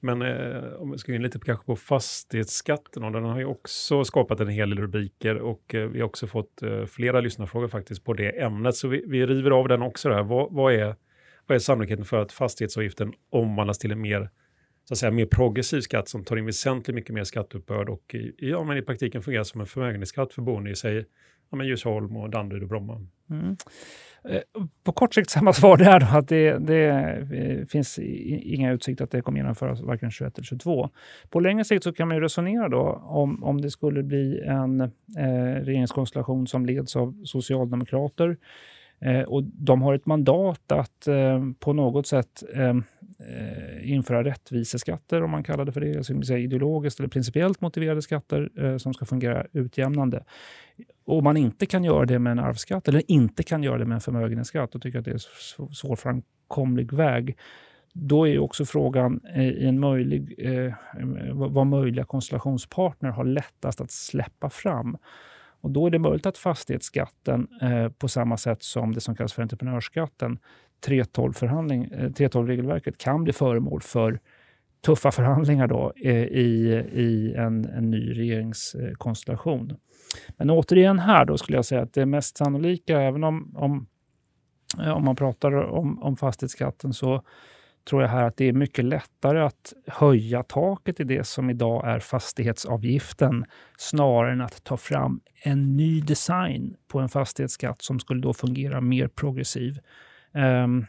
Men 0.00 0.22
eh, 0.22 0.72
om 0.72 0.90
vi 0.90 0.98
ska 0.98 1.12
gå 1.12 1.16
in 1.16 1.22
lite 1.22 1.38
på, 1.38 1.44
kanske 1.44 1.66
på 1.66 1.76
fastighetsskatten, 1.76 3.04
och 3.04 3.12
den 3.12 3.24
har 3.24 3.38
ju 3.38 3.44
också 3.44 4.04
skapat 4.04 4.40
en 4.40 4.48
hel 4.48 4.70
del 4.70 4.78
rubriker 4.78 5.36
och 5.36 5.74
eh, 5.74 5.88
vi 5.88 6.00
har 6.00 6.06
också 6.06 6.26
fått 6.26 6.62
eh, 6.62 6.84
flera 6.84 7.20
lyssnarfrågor 7.20 7.68
faktiskt 7.68 8.04
på 8.04 8.12
det 8.12 8.42
ämnet. 8.42 8.74
Så 8.74 8.88
vi, 8.88 9.04
vi 9.06 9.26
river 9.26 9.50
av 9.50 9.68
den 9.68 9.82
också. 9.82 10.08
Där. 10.08 10.22
Vad, 10.22 10.52
vad, 10.52 10.74
är, 10.74 10.94
vad 11.46 11.54
är 11.56 11.58
sannolikheten 11.58 12.04
för 12.04 12.22
att 12.22 12.32
fastighetsavgiften 12.32 13.12
omvandlas 13.30 13.78
till 13.78 13.92
en 13.92 14.00
mer, 14.00 14.30
så 14.88 14.94
att 14.94 14.98
säga, 14.98 15.12
mer 15.12 15.26
progressiv 15.26 15.80
skatt 15.80 16.08
som 16.08 16.24
tar 16.24 16.36
in 16.36 16.46
väsentligt 16.46 16.94
mycket 16.94 17.14
mer 17.14 17.24
skatteuppbörd 17.24 17.88
och 17.88 18.14
i, 18.14 18.34
ja, 18.38 18.64
men 18.64 18.76
i 18.76 18.82
praktiken 18.82 19.22
fungerar 19.22 19.44
som 19.44 19.60
en 19.60 19.66
förmögenhetsskatt 19.66 20.32
för 20.32 20.42
boende 20.42 20.70
i 20.70 20.76
sig, 20.76 21.06
ja, 21.52 21.56
men 21.56 21.66
Djursholm 21.66 22.16
och 22.16 22.30
Danderyd 22.30 22.62
och 22.62 22.68
Bromma? 22.68 23.06
Mm. 23.30 23.56
Eh, 24.28 24.40
på 24.84 24.92
kort 24.92 25.14
sikt 25.14 25.30
samma 25.30 25.52
svar 25.52 25.76
där 25.76 26.00
då, 26.00 26.06
att 26.06 26.28
det, 26.28 26.58
det 26.58 26.88
eh, 27.32 27.66
finns 27.66 27.98
inga 27.98 28.72
utsikter 28.72 29.04
att 29.04 29.10
det 29.10 29.22
kommer 29.22 29.38
genomföras 29.38 29.80
varken 29.80 30.10
21 30.10 30.38
eller 30.38 30.44
22. 30.44 30.90
På 31.30 31.40
längre 31.40 31.64
sikt 31.64 31.84
så 31.84 31.92
kan 31.92 32.08
man 32.08 32.16
ju 32.16 32.22
resonera 32.22 32.68
då 32.68 33.02
om, 33.04 33.44
om 33.44 33.60
det 33.60 33.70
skulle 33.70 34.02
bli 34.02 34.40
en 34.40 34.80
eh, 34.80 34.88
regeringskonstellation 35.62 36.46
som 36.46 36.66
leds 36.66 36.96
av 36.96 37.24
socialdemokrater 37.24 38.36
eh, 39.00 39.22
och 39.22 39.42
de 39.44 39.82
har 39.82 39.94
ett 39.94 40.06
mandat 40.06 40.72
att 40.72 41.06
eh, 41.06 41.40
på 41.58 41.72
något 41.72 42.06
sätt 42.06 42.42
eh, 42.54 42.68
eh 42.68 43.90
införa 43.92 44.24
rättviseskatter, 44.24 45.22
om 45.22 45.30
man 45.30 45.44
kallar 45.44 45.64
det 45.64 45.72
för 45.72 45.80
det, 45.80 45.96
alltså 45.96 46.36
ideologiskt 46.36 47.00
eller 47.00 47.08
principiellt 47.08 47.60
motiverade 47.60 48.02
skatter 48.02 48.78
som 48.78 48.94
ska 48.94 49.04
fungera 49.04 49.46
utjämnande 49.52 50.24
och 51.04 51.22
man 51.22 51.36
inte 51.36 51.66
kan 51.66 51.84
göra 51.84 52.06
det 52.06 52.18
med 52.18 52.30
en 52.30 52.38
arvsskatt 52.38 52.88
eller 52.88 53.10
inte 53.10 53.42
kan 53.42 53.62
göra 53.62 53.78
det 53.78 53.84
med 53.84 53.94
en 53.94 54.00
förmögenhetsskatt 54.00 54.74
och 54.74 54.82
tycker 54.82 54.98
att 54.98 55.04
det 55.04 55.10
är 55.10 55.14
en 55.14 55.20
svårframkomlig 55.74 56.92
väg, 56.92 57.36
då 57.92 58.28
är 58.28 58.38
också 58.38 58.64
frågan 58.64 59.20
eh, 59.34 59.48
i 59.48 59.66
en 59.66 59.80
möjlig, 59.80 60.34
eh, 60.38 60.72
vad 61.34 61.66
möjliga 61.66 62.04
konstellationspartner 62.04 63.10
har 63.10 63.24
lättast 63.24 63.80
att 63.80 63.90
släppa 63.90 64.50
fram. 64.50 64.96
Och 65.60 65.70
då 65.70 65.86
är 65.86 65.90
det 65.90 65.98
möjligt 65.98 66.26
att 66.26 66.38
fastighetsskatten, 66.38 67.48
eh, 67.60 67.88
på 67.88 68.08
samma 68.08 68.36
sätt 68.36 68.62
som 68.62 68.94
det 68.94 69.00
som 69.00 69.16
kallas 69.16 69.32
för 69.32 69.42
entreprenörsskatten, 69.42 70.38
3.12-regelverket, 70.86 72.94
eh, 72.94 73.04
kan 73.04 73.24
bli 73.24 73.32
föremål 73.32 73.80
för 73.80 74.20
tuffa 74.86 75.10
förhandlingar 75.10 75.66
då, 75.66 75.92
eh, 76.04 76.24
i, 76.24 76.84
i 76.92 77.34
en, 77.36 77.64
en 77.64 77.90
ny 77.90 78.12
regeringskonstellation. 78.18 79.76
Men 80.36 80.50
återigen 80.50 80.98
här 80.98 81.24
då 81.24 81.38
skulle 81.38 81.58
jag 81.58 81.64
säga 81.64 81.82
att 81.82 81.92
det 81.92 82.06
mest 82.06 82.36
sannolika, 82.36 83.00
även 83.00 83.24
om, 83.24 83.56
om, 83.56 83.86
eh, 84.78 84.90
om 84.90 85.04
man 85.04 85.16
pratar 85.16 85.52
om, 85.52 86.02
om 86.02 86.16
fastighetsskatten, 86.16 86.92
så 86.92 87.22
tror 87.90 88.02
jag 88.02 88.08
här 88.08 88.24
att 88.24 88.36
det 88.36 88.44
är 88.44 88.52
mycket 88.52 88.84
lättare 88.84 89.40
att 89.40 89.72
höja 89.86 90.42
taket 90.42 91.00
i 91.00 91.04
det 91.04 91.24
som 91.24 91.50
idag 91.50 91.88
är 91.88 91.98
fastighetsavgiften 91.98 93.44
snarare 93.78 94.32
än 94.32 94.40
att 94.40 94.64
ta 94.64 94.76
fram 94.76 95.20
en 95.44 95.76
ny 95.76 96.00
design 96.00 96.76
på 96.88 96.98
en 96.98 97.08
fastighetsskatt 97.08 97.82
som 97.82 98.00
skulle 98.00 98.20
då 98.20 98.32
fungera 98.32 98.80
mer 98.80 99.08
progressiv 99.08 99.78
um, 100.34 100.86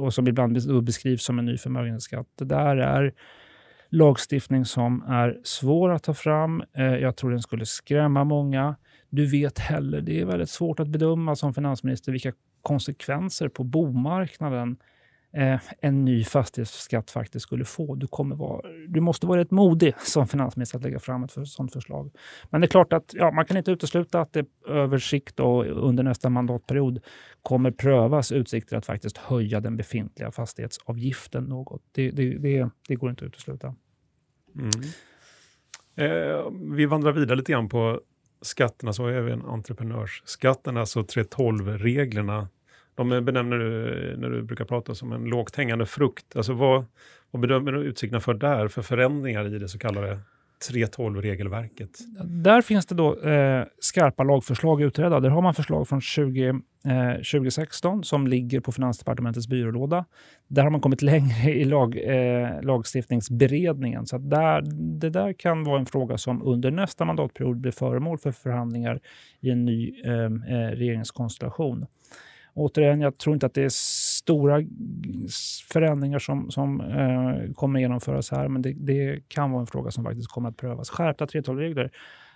och 0.00 0.14
som 0.14 0.28
ibland 0.28 0.84
beskrivs 0.84 1.24
som 1.24 1.38
en 1.38 1.44
ny 1.44 1.58
förmögenhetsskatt. 1.58 2.26
Det 2.38 2.44
där 2.44 2.76
är 2.76 3.14
lagstiftning 3.88 4.64
som 4.64 5.02
är 5.02 5.38
svår 5.44 5.90
att 5.90 6.02
ta 6.02 6.14
fram. 6.14 6.62
Eh, 6.76 6.84
jag 6.84 7.16
tror 7.16 7.30
den 7.30 7.42
skulle 7.42 7.66
skrämma 7.66 8.24
många. 8.24 8.76
Du 9.10 9.26
vet 9.26 9.58
heller, 9.58 10.00
det 10.00 10.20
är 10.20 10.24
väldigt 10.24 10.50
svårt 10.50 10.80
att 10.80 10.88
bedöma 10.88 11.36
som 11.36 11.54
finansminister 11.54 12.12
vilka 12.12 12.32
konsekvenser 12.62 13.48
på 13.48 13.64
bomarknaden 13.64 14.76
eh, 15.32 15.60
en 15.80 16.04
ny 16.04 16.24
fastighetsskatt 16.24 17.10
faktiskt 17.10 17.42
skulle 17.42 17.64
få. 17.64 17.94
Du, 17.94 18.06
kommer 18.06 18.36
vara, 18.36 18.62
du 18.88 19.00
måste 19.00 19.26
vara 19.26 19.40
rätt 19.40 19.50
modig 19.50 19.94
som 20.04 20.28
finansminister 20.28 20.78
att 20.78 20.84
lägga 20.84 20.98
fram 20.98 21.24
ett 21.24 21.32
för, 21.32 21.44
sådant 21.44 21.72
förslag. 21.72 22.10
Men 22.50 22.60
det 22.60 22.66
är 22.66 22.68
klart 22.68 22.92
att 22.92 23.14
ja, 23.14 23.30
man 23.30 23.44
kan 23.44 23.56
inte 23.56 23.70
utesluta 23.70 24.20
att 24.20 24.32
det 24.32 24.46
över 24.68 24.98
sikt 24.98 25.40
och 25.40 25.66
under 25.66 26.02
nästa 26.02 26.28
mandatperiod 26.28 27.00
kommer 27.42 27.70
prövas 27.70 28.32
utsikter 28.32 28.76
att 28.76 28.86
faktiskt 28.86 29.16
höja 29.16 29.60
den 29.60 29.76
befintliga 29.76 30.32
fastighetsavgiften 30.32 31.44
något. 31.44 31.82
Det, 31.92 32.10
det, 32.10 32.38
det, 32.38 32.70
det 32.88 32.94
går 32.94 33.10
inte 33.10 33.24
att 33.24 33.28
utesluta. 33.28 33.74
Mm. 34.54 34.70
Eh, 35.96 36.50
vi 36.76 36.86
vandrar 36.86 37.12
vidare 37.12 37.36
lite 37.36 37.52
grann 37.52 37.68
på 37.68 38.00
skatterna, 38.42 38.92
så 38.92 39.08
även 39.08 39.42
entreprenörsskatten, 39.42 40.76
alltså 40.76 41.00
3.12-reglerna 41.00 42.48
de 43.08 43.24
benämner 43.24 43.58
du 43.58 44.16
när 44.18 44.30
du 44.30 44.42
brukar 44.42 44.64
prata 44.64 44.94
som 44.94 45.12
en 45.12 45.24
lågt 45.24 45.56
hängande 45.56 45.86
frukt. 45.86 46.36
Alltså 46.36 46.52
vad, 46.52 46.84
vad 47.30 47.42
bedömer 47.42 47.72
du 47.72 47.82
utsikterna 47.82 48.20
för 48.20 48.34
där, 48.34 48.68
för 48.68 48.82
förändringar 48.82 49.54
i 49.54 49.58
det 49.58 49.68
så 49.68 49.78
kallade 49.78 50.18
3.12-regelverket? 50.68 51.98
Där 52.24 52.62
finns 52.62 52.86
det 52.86 52.94
då 52.94 53.20
eh, 53.20 53.64
skarpa 53.80 54.22
lagförslag 54.22 54.82
utredda. 54.82 55.20
Där 55.20 55.28
har 55.28 55.42
man 55.42 55.54
förslag 55.54 55.88
från 55.88 56.00
20, 56.00 56.48
eh, 56.48 57.12
2016 57.12 58.04
som 58.04 58.26
ligger 58.26 58.60
på 58.60 58.72
Finansdepartementets 58.72 59.48
byrålåda. 59.48 60.04
Där 60.48 60.62
har 60.62 60.70
man 60.70 60.80
kommit 60.80 61.02
längre 61.12 61.50
i 61.50 61.64
lag, 61.64 61.96
eh, 61.96 62.62
lagstiftningsberedningen. 62.62 64.06
Så 64.06 64.18
där, 64.18 64.62
det 65.00 65.10
där 65.10 65.32
kan 65.32 65.64
vara 65.64 65.78
en 65.78 65.86
fråga 65.86 66.18
som 66.18 66.42
under 66.42 66.70
nästa 66.70 67.04
mandatperiod 67.04 67.56
blir 67.56 67.72
föremål 67.72 68.18
för 68.18 68.32
förhandlingar 68.32 69.00
i 69.40 69.50
en 69.50 69.64
ny 69.64 70.02
eh, 70.04 70.24
eh, 70.24 70.70
regeringskonstellation. 70.70 71.86
Återigen, 72.60 73.00
jag 73.00 73.18
tror 73.18 73.34
inte 73.34 73.46
att 73.46 73.54
det 73.54 73.62
är 73.62 73.68
stora 73.68 74.62
förändringar 75.72 76.18
som, 76.18 76.50
som 76.50 76.80
eh, 76.80 77.52
kommer 77.54 77.80
genomföras 77.80 78.30
här, 78.30 78.48
men 78.48 78.62
det, 78.62 78.72
det, 78.72 79.28
kan 79.28 79.50
vara 79.50 79.60
en 79.60 79.66
fråga 79.66 79.90
som 79.90 80.04
faktiskt 80.04 80.28
kommer 80.28 80.48
att 80.48 80.56
prövas. 80.56 80.90
Skärpta 80.90 81.26
3.12-regler 81.26 81.90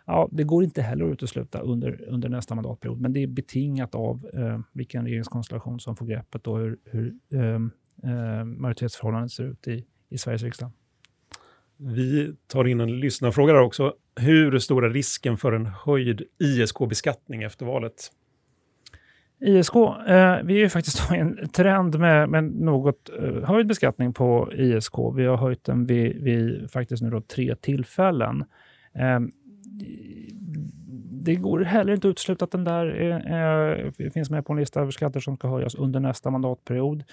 Ja, 0.06 0.28
det 0.32 0.44
går 0.44 0.64
inte 0.64 0.82
heller 0.82 1.04
att 1.04 1.12
utesluta 1.12 1.58
under, 1.58 2.08
under 2.08 2.28
nästa 2.28 2.54
mandatperiod, 2.54 3.00
men 3.00 3.12
det 3.12 3.22
är 3.22 3.26
betingat 3.26 3.94
av 3.94 4.26
eh, 4.34 4.60
vilken 4.72 5.04
regeringskonstellation 5.04 5.80
som 5.80 5.96
får 5.96 6.06
greppet 6.06 6.46
och 6.46 6.58
hur, 6.58 6.78
hur 6.84 7.14
eh, 7.34 7.54
eh, 8.10 8.44
majoritetsförhållandet 8.44 9.32
ser 9.32 9.44
ut 9.44 9.68
i, 9.68 9.84
i 10.08 10.18
Sveriges 10.18 10.42
riksdag. 10.42 10.70
Vi 11.76 12.34
tar 12.46 12.64
in 12.64 12.80
en 12.80 13.00
lyssnarfråga 13.00 13.52
där 13.52 13.60
också. 13.60 13.94
Hur 14.20 14.58
stor 14.58 14.84
är 14.84 14.90
risken 14.90 15.36
för 15.36 15.52
en 15.52 15.66
höjd 15.66 16.22
ISK-beskattning 16.38 17.42
efter 17.42 17.66
valet? 17.66 18.10
ISK, 19.40 19.76
eh, 19.76 20.36
vi 20.44 20.54
är 20.54 20.58
ju 20.58 20.68
faktiskt 20.68 21.12
i 21.12 21.16
en 21.18 21.48
trend 21.48 21.98
med, 21.98 22.28
med 22.28 22.44
något 22.44 23.10
eh, 23.18 23.44
höjd 23.44 23.66
beskattning 23.66 24.12
på 24.12 24.52
ISK. 24.52 24.94
Vi 25.16 25.26
har 25.26 25.36
höjt 25.36 25.64
den 25.64 25.86
vid, 25.86 26.22
vid 26.22 26.70
faktiskt 26.70 27.02
nu 27.02 27.10
då 27.10 27.20
tre 27.20 27.56
tillfällen. 27.56 28.44
Eh, 28.94 29.20
det 31.24 31.34
går 31.34 31.60
heller 31.60 31.94
inte 31.94 32.08
att 32.08 32.10
utesluta 32.10 32.44
att 32.44 32.50
den 32.50 32.64
där 32.64 33.00
eh, 33.00 34.06
eh, 34.06 34.10
finns 34.10 34.30
med 34.30 34.46
på 34.46 34.52
en 34.52 34.58
lista 34.58 34.80
över 34.80 34.90
skatter 34.90 35.20
som 35.20 35.36
ska 35.36 35.48
höjas 35.48 35.74
under 35.74 36.00
nästa 36.00 36.30
mandatperiod. 36.30 37.04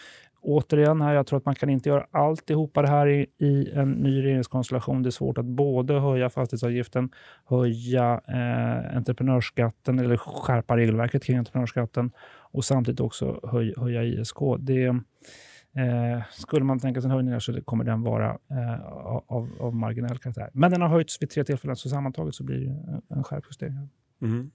Återigen, 0.41 1.01
här, 1.01 1.13
jag 1.13 1.27
tror 1.27 1.37
att 1.37 1.45
man 1.45 1.55
kan 1.55 1.69
inte 1.69 1.89
göra 1.89 2.07
alltihopa 2.11 2.81
det 2.81 2.87
här 2.87 3.07
i, 3.07 3.27
i 3.37 3.71
en 3.73 3.91
ny 3.91 4.23
regeringskonstellation. 4.23 5.03
Det 5.03 5.09
är 5.09 5.11
svårt 5.11 5.37
att 5.37 5.45
både 5.45 5.99
höja 5.99 6.29
fastighetsavgiften, 6.29 7.09
höja 7.45 8.21
eh, 8.27 8.97
entreprenörsskatten 8.97 9.99
eller 9.99 10.17
skärpa 10.17 10.77
regelverket 10.77 11.23
kring 11.23 11.37
entreprenörsskatten 11.37 12.11
och 12.51 12.65
samtidigt 12.65 12.99
också 12.99 13.39
höj, 13.43 13.73
höja 13.77 14.03
ISK. 14.03 14.37
Det, 14.59 14.85
eh, 14.85 16.21
skulle 16.31 16.65
man 16.65 16.79
tänka 16.79 17.01
sig 17.01 17.07
en 17.07 17.15
höjning 17.15 17.41
så 17.41 17.61
kommer 17.61 17.83
den 17.83 18.01
vara 18.01 18.29
eh, 18.29 18.85
av, 19.27 19.49
av 19.59 19.75
marginell 19.75 20.17
karaktär. 20.17 20.49
Men 20.53 20.71
den 20.71 20.81
har 20.81 20.89
höjts 20.89 21.21
vid 21.21 21.29
tre 21.29 21.43
tillfällen, 21.43 21.75
så 21.75 21.89
sammantaget 21.89 22.35
så 22.35 22.43
blir 22.43 22.59
det 22.59 23.01
en 23.15 23.23
skärpt 23.23 23.47
justering. 23.49 23.89
Mm. 24.21 24.51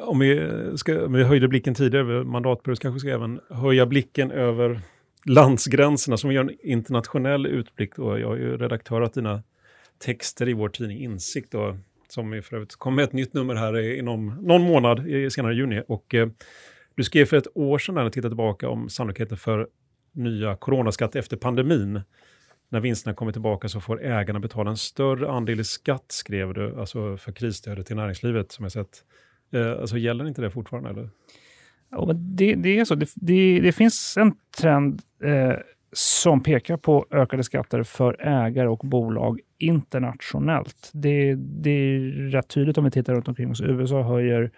Om 0.00 0.18
vi, 0.18 0.50
ska, 0.76 1.04
om 1.04 1.12
vi 1.12 1.24
höjde 1.24 1.48
blicken 1.48 1.74
tidigare, 1.74 2.04
över 2.04 2.24
mandatperiod 2.24 2.80
kanske 2.80 3.00
ska 3.00 3.10
även 3.10 3.40
höja 3.50 3.86
blicken 3.86 4.30
över 4.30 4.80
landsgränserna, 5.24 6.16
som 6.16 6.28
vi 6.28 6.36
gör 6.36 6.44
en 6.44 6.56
internationell 6.62 7.46
utblick. 7.46 7.96
Då. 7.96 8.18
Jag 8.18 8.28
har 8.28 8.36
ju 8.36 8.56
redaktörat 8.56 9.14
dina 9.14 9.42
texter 9.98 10.48
i 10.48 10.52
vår 10.52 10.68
tidning 10.68 10.98
Insikt, 10.98 11.52
då, 11.52 11.76
som 12.08 12.42
för 12.44 12.56
övrigt 12.56 12.76
kommer 12.76 12.96
med 12.96 13.04
ett 13.04 13.12
nytt 13.12 13.34
nummer 13.34 13.54
här 13.54 13.98
inom 13.98 14.26
någon 14.26 14.62
månad, 14.62 15.04
senare 15.32 15.54
i 15.54 15.56
juni. 15.56 15.82
Och, 15.88 16.14
eh, 16.14 16.28
du 16.94 17.04
skrev 17.04 17.24
för 17.24 17.36
ett 17.36 17.56
år 17.56 17.78
sedan, 17.78 17.94
när 17.94 18.04
du 18.04 18.10
tittade 18.10 18.30
tillbaka, 18.30 18.68
om 18.68 18.88
sannolikheten 18.88 19.36
för 19.36 19.68
nya 20.12 20.56
coronaskatt 20.56 21.16
efter 21.16 21.36
pandemin. 21.36 22.00
När 22.68 22.80
vinsterna 22.80 23.14
kommer 23.14 23.32
tillbaka 23.32 23.68
så 23.68 23.80
får 23.80 24.02
ägarna 24.02 24.40
betala 24.40 24.70
en 24.70 24.76
större 24.76 25.30
andel 25.30 25.60
i 25.60 25.64
skatt, 25.64 26.04
skrev 26.08 26.54
du, 26.54 26.80
alltså 26.80 27.16
för 27.16 27.32
krisstödet 27.32 27.86
till 27.86 27.96
näringslivet 27.96 28.52
som 28.52 28.64
jag 28.64 28.72
sett. 28.72 29.04
Eh, 29.52 29.70
alltså 29.70 29.98
gäller 29.98 30.28
inte 30.28 30.42
det 30.42 30.50
fortfarande? 30.50 30.90
Eller? 30.90 31.10
Ja, 31.90 32.06
men 32.06 32.36
det, 32.36 32.54
det 32.54 32.78
är 32.78 32.84
så. 32.84 32.94
Det, 32.94 33.10
det, 33.14 33.60
det 33.60 33.72
finns 33.72 34.16
en 34.16 34.32
trend 34.60 35.02
eh, 35.24 35.52
som 35.92 36.42
pekar 36.42 36.76
på 36.76 37.06
ökade 37.10 37.44
skatter 37.44 37.82
för 37.82 38.20
ägare 38.20 38.68
och 38.68 38.78
bolag 38.78 39.40
internationellt. 39.58 40.90
Det, 40.92 41.34
det 41.34 41.70
är 41.70 42.00
rätt 42.30 42.48
tydligt 42.48 42.78
om 42.78 42.84
vi 42.84 42.90
tittar 42.90 43.14
runt 43.14 43.28
omkring 43.28 43.50
oss. 43.50 43.60
USA 43.60 44.02
höjer 44.02 44.50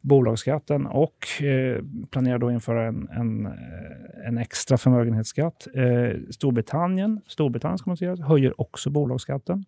bolagsskatten 0.00 0.86
och 0.86 1.42
eh, 1.42 1.82
planerar 2.10 2.38
då 2.38 2.50
införa 2.50 2.86
en, 2.86 3.08
en, 3.08 3.46
eh, 3.46 4.28
en 4.28 4.38
extra 4.38 4.78
förmögenhetsskatt. 4.78 5.66
Eh, 5.74 6.20
Storbritannien, 6.30 7.20
Storbritannien 7.26 7.78
ska 7.78 7.90
man 7.90 7.96
säga, 7.96 8.16
höjer 8.16 8.60
också 8.60 8.90
bolagsskatten. 8.90 9.64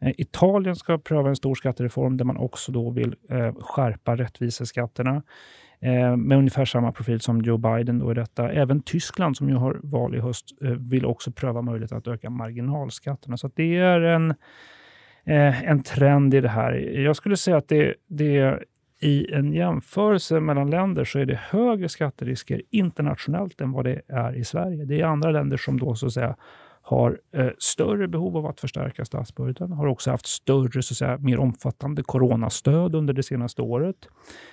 Eh, 0.00 0.12
Italien 0.18 0.76
ska 0.76 0.98
pröva 0.98 1.28
en 1.28 1.36
stor 1.36 1.54
skattereform 1.54 2.16
där 2.16 2.24
man 2.24 2.36
också 2.36 2.72
då 2.72 2.90
vill 2.90 3.14
eh, 3.30 3.54
skärpa 3.54 4.16
rättviseskatterna 4.16 5.22
eh, 5.80 6.16
med 6.16 6.38
ungefär 6.38 6.64
samma 6.64 6.92
profil 6.92 7.20
som 7.20 7.42
Joe 7.42 7.58
Biden 7.58 7.98
då 7.98 8.10
i 8.10 8.14
detta. 8.14 8.52
Även 8.52 8.82
Tyskland, 8.82 9.36
som 9.36 9.48
ju 9.48 9.54
har 9.54 9.80
val 9.82 10.14
i 10.14 10.18
höst, 10.18 10.46
eh, 10.62 10.70
vill 10.70 11.06
också 11.06 11.32
pröva 11.32 11.62
möjligheten 11.62 11.98
att 11.98 12.08
öka 12.08 12.30
marginalskatterna. 12.30 13.36
Så 13.36 13.50
det 13.54 13.76
är 13.76 14.00
en, 14.00 14.30
eh, 15.24 15.64
en 15.70 15.82
trend 15.82 16.34
i 16.34 16.40
det 16.40 16.48
här. 16.48 16.72
Jag 17.00 17.16
skulle 17.16 17.36
säga 17.36 17.56
att 17.56 17.68
det, 17.68 17.94
det 18.08 18.58
i 19.00 19.32
en 19.32 19.52
jämförelse 19.52 20.40
mellan 20.40 20.70
länder 20.70 21.04
så 21.04 21.18
är 21.18 21.26
det 21.26 21.40
högre 21.42 21.88
skatterisker 21.88 22.62
internationellt 22.70 23.60
än 23.60 23.72
vad 23.72 23.84
det 23.84 24.00
är 24.08 24.36
i 24.36 24.44
Sverige. 24.44 24.84
Det 24.84 25.00
är 25.00 25.04
andra 25.04 25.30
länder 25.30 25.56
som 25.56 25.78
då 25.78 25.94
så 25.94 26.06
att 26.06 26.12
säga 26.12 26.36
har 26.82 27.20
eh, 27.32 27.48
större 27.58 28.08
behov 28.08 28.36
av 28.36 28.46
att 28.46 28.60
förstärka 28.60 29.04
statsbudgeten, 29.04 29.72
har 29.72 29.86
också 29.86 30.10
haft 30.10 30.26
större, 30.26 30.82
så 30.82 30.92
att 30.92 30.96
säga, 30.96 31.18
mer 31.18 31.38
omfattande 31.38 32.02
coronastöd 32.02 32.94
under 32.94 33.14
det 33.14 33.22
senaste 33.22 33.62
året. 33.62 33.96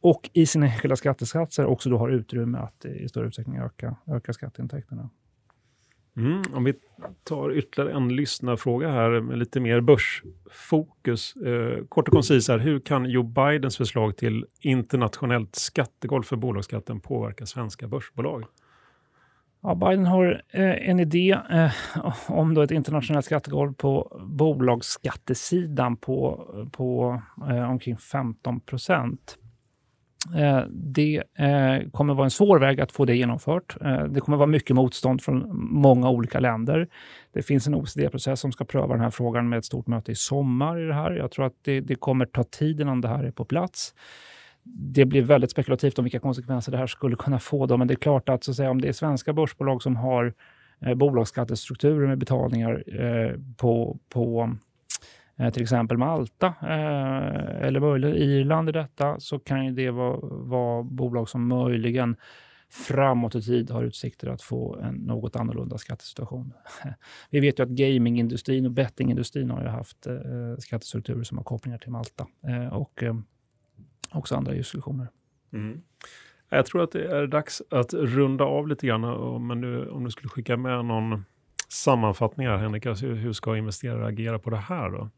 och 0.00 0.30
i 0.32 0.46
sina 0.46 0.66
enskilda 0.66 0.96
skattesatser 0.96 1.66
också 1.66 1.90
då 1.90 1.98
har 1.98 2.08
utrymme 2.08 2.58
att 2.58 2.84
i 2.84 3.08
större 3.08 3.26
utsträckning 3.26 3.56
öka, 3.56 3.96
öka 4.06 4.32
skatteintäkterna. 4.32 5.10
Mm, 6.16 6.42
om 6.52 6.64
vi 6.64 6.74
tar 7.24 7.52
ytterligare 7.52 7.96
en 7.96 8.16
lyssnarfråga 8.16 8.88
här 8.88 9.20
med 9.20 9.38
lite 9.38 9.60
mer 9.60 9.80
börsfokus. 9.80 11.36
Eh, 11.36 11.84
kort 11.88 12.08
och 12.08 12.14
koncis 12.14 12.48
här, 12.48 12.58
hur 12.58 12.80
kan 12.80 13.10
Joe 13.10 13.22
Bidens 13.22 13.76
förslag 13.76 14.16
till 14.16 14.46
internationellt 14.60 15.54
skattegolv 15.56 16.22
för 16.22 16.36
bolagsskatten 16.36 17.00
påverka 17.00 17.46
svenska 17.46 17.88
börsbolag? 17.88 18.44
Ja, 19.62 19.74
Biden 19.74 20.06
har 20.06 20.42
eh, 20.48 20.88
en 20.90 21.00
idé 21.00 21.38
eh, 21.50 21.72
om 22.26 22.54
då 22.54 22.62
ett 22.62 22.70
internationellt 22.70 23.26
skattegolv 23.26 23.74
på 23.74 24.20
bolagsskattesidan 24.26 25.96
på, 25.96 26.46
på 26.72 27.22
eh, 27.50 27.70
omkring 27.70 27.96
15 27.96 28.60
procent. 28.60 29.38
Eh, 30.36 30.62
det 30.70 31.22
eh, 31.38 31.90
kommer 31.90 32.14
vara 32.14 32.24
en 32.24 32.30
svår 32.30 32.58
väg 32.58 32.80
att 32.80 32.92
få 32.92 33.04
det 33.04 33.16
genomfört. 33.16 33.76
Eh, 33.80 34.04
det 34.04 34.20
kommer 34.20 34.36
vara 34.38 34.46
mycket 34.46 34.76
motstånd 34.76 35.22
från 35.22 35.48
många 35.72 36.10
olika 36.10 36.40
länder. 36.40 36.88
Det 37.32 37.42
finns 37.42 37.66
en 37.66 37.74
OECD-process 37.74 38.40
som 38.40 38.52
ska 38.52 38.64
pröva 38.64 38.94
den 38.94 39.00
här 39.00 39.10
frågan 39.10 39.48
med 39.48 39.58
ett 39.58 39.64
stort 39.64 39.86
möte 39.86 40.12
i 40.12 40.14
sommar 40.14 40.80
i 40.80 40.86
det 40.86 40.94
här. 40.94 41.12
Jag 41.12 41.30
tror 41.30 41.46
att 41.46 41.54
det, 41.62 41.80
det 41.80 41.94
kommer 41.94 42.26
ta 42.26 42.44
tid 42.44 42.80
innan 42.80 43.00
det 43.00 43.08
här 43.08 43.24
är 43.24 43.30
på 43.30 43.44
plats. 43.44 43.94
det 44.94 45.04
blir 45.04 45.22
väldigt 45.22 45.50
spekulativt 45.50 45.98
om 45.98 46.04
vilka 46.04 46.18
konsekvenser 46.18 46.72
det 46.72 46.78
här 46.78 46.86
skulle 46.86 47.16
kunna 47.16 47.38
få. 47.38 47.66
Då, 47.66 47.76
men 47.76 47.88
det 47.88 47.94
är 47.94 47.96
klart 47.96 48.28
att, 48.28 48.44
så 48.44 48.50
att 48.50 48.56
säga, 48.56 48.70
om 48.70 48.80
det 48.80 48.88
är 48.88 48.92
svenska 48.92 49.32
börsbolag 49.32 49.82
som 49.82 49.96
har 49.96 50.34
eh, 50.86 50.94
bolagsskattestrukturer 50.94 52.06
med 52.06 52.18
betalningar 52.18 52.84
eh, 53.00 53.34
på, 53.56 53.98
på 54.08 54.56
Eh, 55.40 55.50
till 55.50 55.62
exempel 55.62 55.98
Malta 55.98 56.46
eh, 56.62 57.66
eller 57.66 57.80
möjligen 57.80 58.16
Irland 58.16 58.68
i 58.68 58.72
detta, 58.72 59.20
så 59.20 59.38
kan 59.38 59.66
ju 59.66 59.72
det 59.72 59.90
vara, 59.90 60.18
vara 60.22 60.82
bolag 60.82 61.28
som 61.28 61.48
möjligen 61.48 62.16
framåt 62.70 63.34
i 63.34 63.42
tid 63.42 63.70
har 63.70 63.84
utsikter 63.84 64.28
att 64.28 64.42
få 64.42 64.76
en 64.76 64.94
något 64.94 65.36
annorlunda 65.36 65.78
skattesituation. 65.78 66.52
Vi 67.30 67.40
vet 67.40 67.58
ju 67.58 67.62
att 67.62 67.68
gamingindustrin 67.68 68.66
och 68.66 68.72
bettingindustrin 68.72 69.50
har 69.50 69.62
ju 69.62 69.68
haft 69.68 70.06
eh, 70.06 70.14
skattestrukturer 70.58 71.22
som 71.22 71.38
har 71.38 71.44
kopplingar 71.44 71.78
till 71.78 71.90
Malta 71.90 72.26
eh, 72.48 72.76
och 72.76 73.02
eh, 73.02 73.16
också 74.12 74.34
andra 74.36 74.52
jurisdiktioner. 74.52 75.08
Mm. 75.52 75.82
Jag 76.48 76.66
tror 76.66 76.82
att 76.82 76.92
det 76.92 77.04
är 77.04 77.26
dags 77.26 77.62
att 77.70 77.94
runda 77.94 78.44
av 78.44 78.68
lite 78.68 78.86
grann. 78.86 79.46
Men 79.46 79.60
nu, 79.60 79.88
om 79.88 80.04
du 80.04 80.10
skulle 80.10 80.28
skicka 80.28 80.56
med 80.56 80.84
någon 80.84 81.24
sammanfattning 81.68 82.46
här, 82.46 82.56
Henrik, 82.56 82.86
alltså 82.86 83.06
hur 83.06 83.32
ska 83.32 83.56
investerare 83.56 84.06
agera 84.06 84.38
på 84.38 84.50
det 84.50 84.56
här 84.56 84.90
då? 84.90 85.10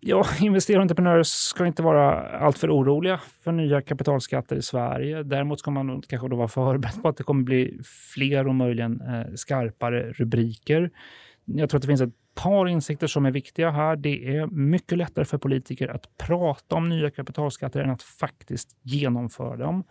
Ja, 0.00 0.26
investerare 0.40 0.78
och 0.78 0.82
entreprenörer 0.82 1.22
ska 1.22 1.66
inte 1.66 1.82
vara 1.82 2.28
alltför 2.38 2.70
oroliga 2.70 3.20
för 3.40 3.52
nya 3.52 3.82
kapitalskatter 3.82 4.56
i 4.56 4.62
Sverige. 4.62 5.22
Däremot 5.22 5.58
ska 5.58 5.70
man 5.70 6.02
kanske 6.02 6.28
då 6.28 6.36
vara 6.36 6.48
förberedd 6.48 7.02
på 7.02 7.08
att 7.08 7.16
det 7.16 7.22
kommer 7.22 7.42
bli 7.42 7.80
fler 8.14 8.48
och 8.48 8.54
möjligen 8.54 9.00
eh, 9.00 9.34
skarpare 9.34 10.12
rubriker. 10.12 10.90
Jag 11.44 11.70
tror 11.70 11.78
att 11.78 11.82
det 11.82 11.88
finns 11.88 12.00
ett 12.00 12.14
par 12.34 12.68
insikter 12.68 13.06
som 13.06 13.26
är 13.26 13.30
viktiga 13.30 13.70
här. 13.70 13.96
Det 13.96 14.36
är 14.36 14.46
mycket 14.46 14.98
lättare 14.98 15.24
för 15.24 15.38
politiker 15.38 15.88
att 15.88 16.18
prata 16.18 16.74
om 16.74 16.88
nya 16.88 17.10
kapitalskatter 17.10 17.80
än 17.80 17.90
att 17.90 18.02
faktiskt 18.02 18.76
genomföra 18.82 19.56
dem. 19.56 19.84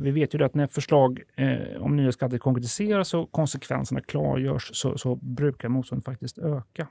Vi 0.00 0.10
vet 0.10 0.34
ju 0.34 0.44
att 0.44 0.54
när 0.54 0.66
förslag 0.66 1.22
eh, 1.36 1.82
om 1.82 1.96
nya 1.96 2.12
skatter 2.12 2.38
konkretiseras 2.38 3.14
och 3.14 3.32
konsekvenserna 3.32 4.00
klargörs 4.00 4.70
så, 4.72 4.98
så 4.98 5.16
brukar 5.16 5.68
motståndet 5.68 6.04
faktiskt 6.04 6.38
öka. 6.38 6.88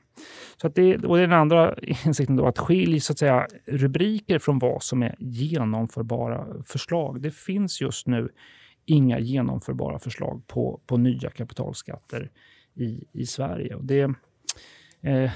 Så 0.57 0.67
att 0.67 0.75
det, 0.75 0.97
och 0.97 1.17
det 1.17 1.23
är 1.23 1.27
den 1.27 1.39
andra 1.39 1.75
insikten, 2.05 2.35
då, 2.35 2.45
att 2.45 2.59
skilja 2.59 2.99
så 2.99 3.13
att 3.13 3.19
säga, 3.19 3.47
rubriker 3.65 4.39
från 4.39 4.59
vad 4.59 4.83
som 4.83 5.03
är 5.03 5.15
genomförbara 5.19 6.45
förslag. 6.65 7.21
Det 7.21 7.31
finns 7.31 7.81
just 7.81 8.07
nu 8.07 8.29
inga 8.85 9.19
genomförbara 9.19 9.99
förslag 9.99 10.47
på, 10.47 10.81
på 10.85 10.97
nya 10.97 11.29
kapitalskatter 11.29 12.31
i, 12.75 13.03
i 13.11 13.25
Sverige. 13.25 13.75
Och 13.75 13.85
det, 13.85 14.13
Eh, 15.03 15.31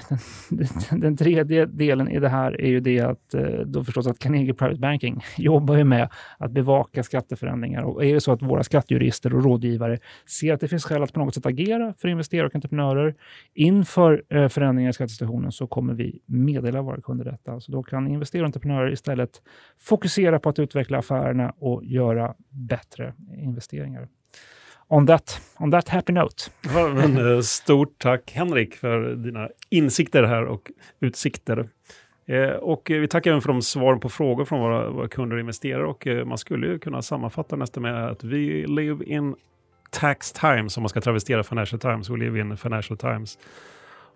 den, 0.50 1.00
den, 1.00 1.16
tredje 1.16 1.66
delen 1.66 2.08
i 2.08 2.20
det 2.20 2.28
här 2.28 2.60
är 2.60 2.68
ju 2.68 2.80
det 2.80 3.00
att 3.00 3.34
eh, 3.34 3.42
då 3.66 3.84
förstås 3.84 4.06
att 4.06 4.18
Carnegie 4.18 4.54
Private 4.54 4.80
Banking 4.80 5.24
jobbar 5.36 5.76
ju 5.76 5.84
med 5.84 6.08
att 6.38 6.50
bevaka 6.50 7.02
skatteförändringar. 7.02 7.82
Och 7.82 8.04
är 8.04 8.14
det 8.14 8.20
så 8.20 8.32
att 8.32 8.42
våra 8.42 8.62
skattejurister 8.62 9.34
och 9.34 9.44
rådgivare 9.44 9.98
ser 10.26 10.52
att 10.52 10.60
det 10.60 10.68
finns 10.68 10.84
skäl 10.84 11.02
att 11.02 11.12
på 11.12 11.20
något 11.20 11.34
sätt 11.34 11.46
agera 11.46 11.94
för 11.98 12.08
investerare 12.08 12.46
och 12.46 12.54
entreprenörer 12.54 13.14
inför 13.54 14.22
eh, 14.28 14.48
förändringar 14.48 14.90
i 14.90 14.92
skattesituationen 14.92 15.52
så 15.52 15.66
kommer 15.66 15.94
vi 15.94 16.20
meddela 16.26 16.82
våra 16.82 17.00
kunder 17.00 17.24
detta. 17.24 17.60
Så 17.60 17.72
då 17.72 17.82
kan 17.82 18.08
investerare 18.08 18.44
och 18.44 18.46
entreprenörer 18.46 18.92
istället 18.92 19.42
fokusera 19.78 20.38
på 20.38 20.48
att 20.48 20.58
utveckla 20.58 20.98
affärerna 20.98 21.54
och 21.58 21.84
göra 21.84 22.34
bättre 22.50 23.14
investeringar 23.36 24.08
on 24.88 25.06
that, 25.06 25.40
on 25.58 25.70
that 25.70 25.88
happy 25.88 26.12
note. 26.12 26.50
Ja, 26.74 26.88
men, 26.88 27.32
eh, 27.32 27.40
stort 27.40 27.98
tack 27.98 28.32
Henrik 28.34 28.74
för 28.74 29.14
dina 29.14 29.48
insikter 29.70 30.22
här 30.22 30.44
och 30.44 30.70
utsikter. 31.00 31.68
Eh, 32.26 32.50
och 32.50 32.90
eh, 32.90 33.00
vi 33.00 33.08
tackar 33.08 33.30
även 33.30 33.42
för 33.42 33.48
de 33.48 33.62
svar 33.62 33.96
på 33.96 34.08
frågor 34.08 34.44
från 34.44 34.60
våra, 34.60 34.90
våra 34.90 35.08
kunder 35.08 35.36
och 35.36 35.40
investerare. 35.40 35.86
Och 35.86 36.06
eh, 36.06 36.24
man 36.24 36.38
skulle 36.38 36.66
ju 36.66 36.78
kunna 36.78 37.02
sammanfatta 37.02 37.56
nästan 37.56 37.82
med 37.82 38.06
att 38.08 38.24
vi 38.24 38.66
live 38.66 39.04
in 39.04 39.34
tax 39.90 40.32
times, 40.32 40.76
om 40.76 40.82
man 40.82 40.88
ska 40.88 41.00
travestera 41.00 41.42
Financial 41.42 41.80
Times. 41.80 42.10
We 42.10 42.16
live 42.16 42.40
in 42.40 42.56
Financial 42.56 42.98
Times. 42.98 43.38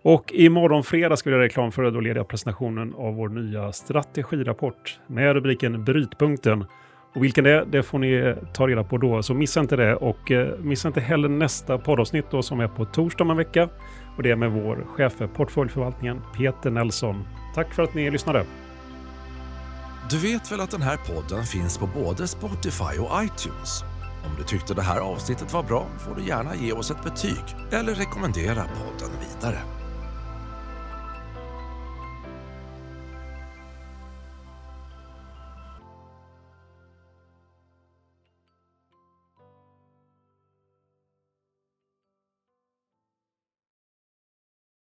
Och 0.03 0.33
imorgon 0.33 0.83
fredag 0.83 1.17
ska 1.17 1.29
vi 1.29 1.33
göra 1.33 1.43
reklam 1.43 1.71
för 1.71 1.91
då 1.91 1.99
leder 1.99 2.15
jag 2.15 2.27
presentationen 2.27 2.93
av 2.97 3.15
vår 3.15 3.29
nya 3.29 3.71
strategirapport 3.71 4.99
med 5.07 5.33
rubriken 5.33 5.83
Brytpunkten 5.83 6.65
och 7.13 7.23
vilken 7.23 7.43
det 7.43 7.51
är, 7.51 7.65
det 7.65 7.83
får 7.83 7.99
ni 7.99 8.11
eh, 8.13 8.35
ta 8.53 8.67
reda 8.67 8.83
på 8.83 8.97
då. 8.97 9.23
Så 9.23 9.33
missa 9.33 9.59
inte 9.59 9.75
det 9.75 9.95
och 9.95 10.31
eh, 10.31 10.59
missa 10.59 10.87
inte 10.87 11.01
heller 11.01 11.29
nästa 11.29 11.77
poddavsnitt 11.77 12.25
då 12.31 12.43
som 12.43 12.59
är 12.59 12.67
på 12.67 12.85
torsdag 12.85 13.23
om 13.23 13.29
en 13.31 13.37
vecka. 13.37 13.69
Och 14.17 14.23
det 14.23 14.31
är 14.31 14.35
med 14.35 14.51
vår 14.51 14.85
chef 14.95 15.13
för 15.13 15.27
portföljförvaltningen 15.27 16.21
Peter 16.37 16.69
Nelson. 16.69 17.23
Tack 17.55 17.73
för 17.73 17.83
att 17.83 17.93
ni 17.93 18.11
lyssnade. 18.11 18.45
Du 20.09 20.17
vet 20.17 20.51
väl 20.51 20.61
att 20.61 20.71
den 20.71 20.81
här 20.81 20.97
podden 20.97 21.43
finns 21.43 21.77
på 21.77 21.87
både 21.87 22.27
Spotify 22.27 22.99
och 22.99 23.23
iTunes? 23.23 23.83
Om 24.25 24.31
du 24.37 24.43
tyckte 24.43 24.73
det 24.73 24.81
här 24.81 24.99
avsnittet 24.99 25.53
var 25.53 25.63
bra 25.63 25.87
får 25.99 26.15
du 26.15 26.27
gärna 26.27 26.55
ge 26.55 26.71
oss 26.71 26.91
ett 26.91 27.03
betyg 27.03 27.43
eller 27.71 27.93
rekommendera 27.93 28.63
podden 28.63 29.11
vidare. 29.19 29.80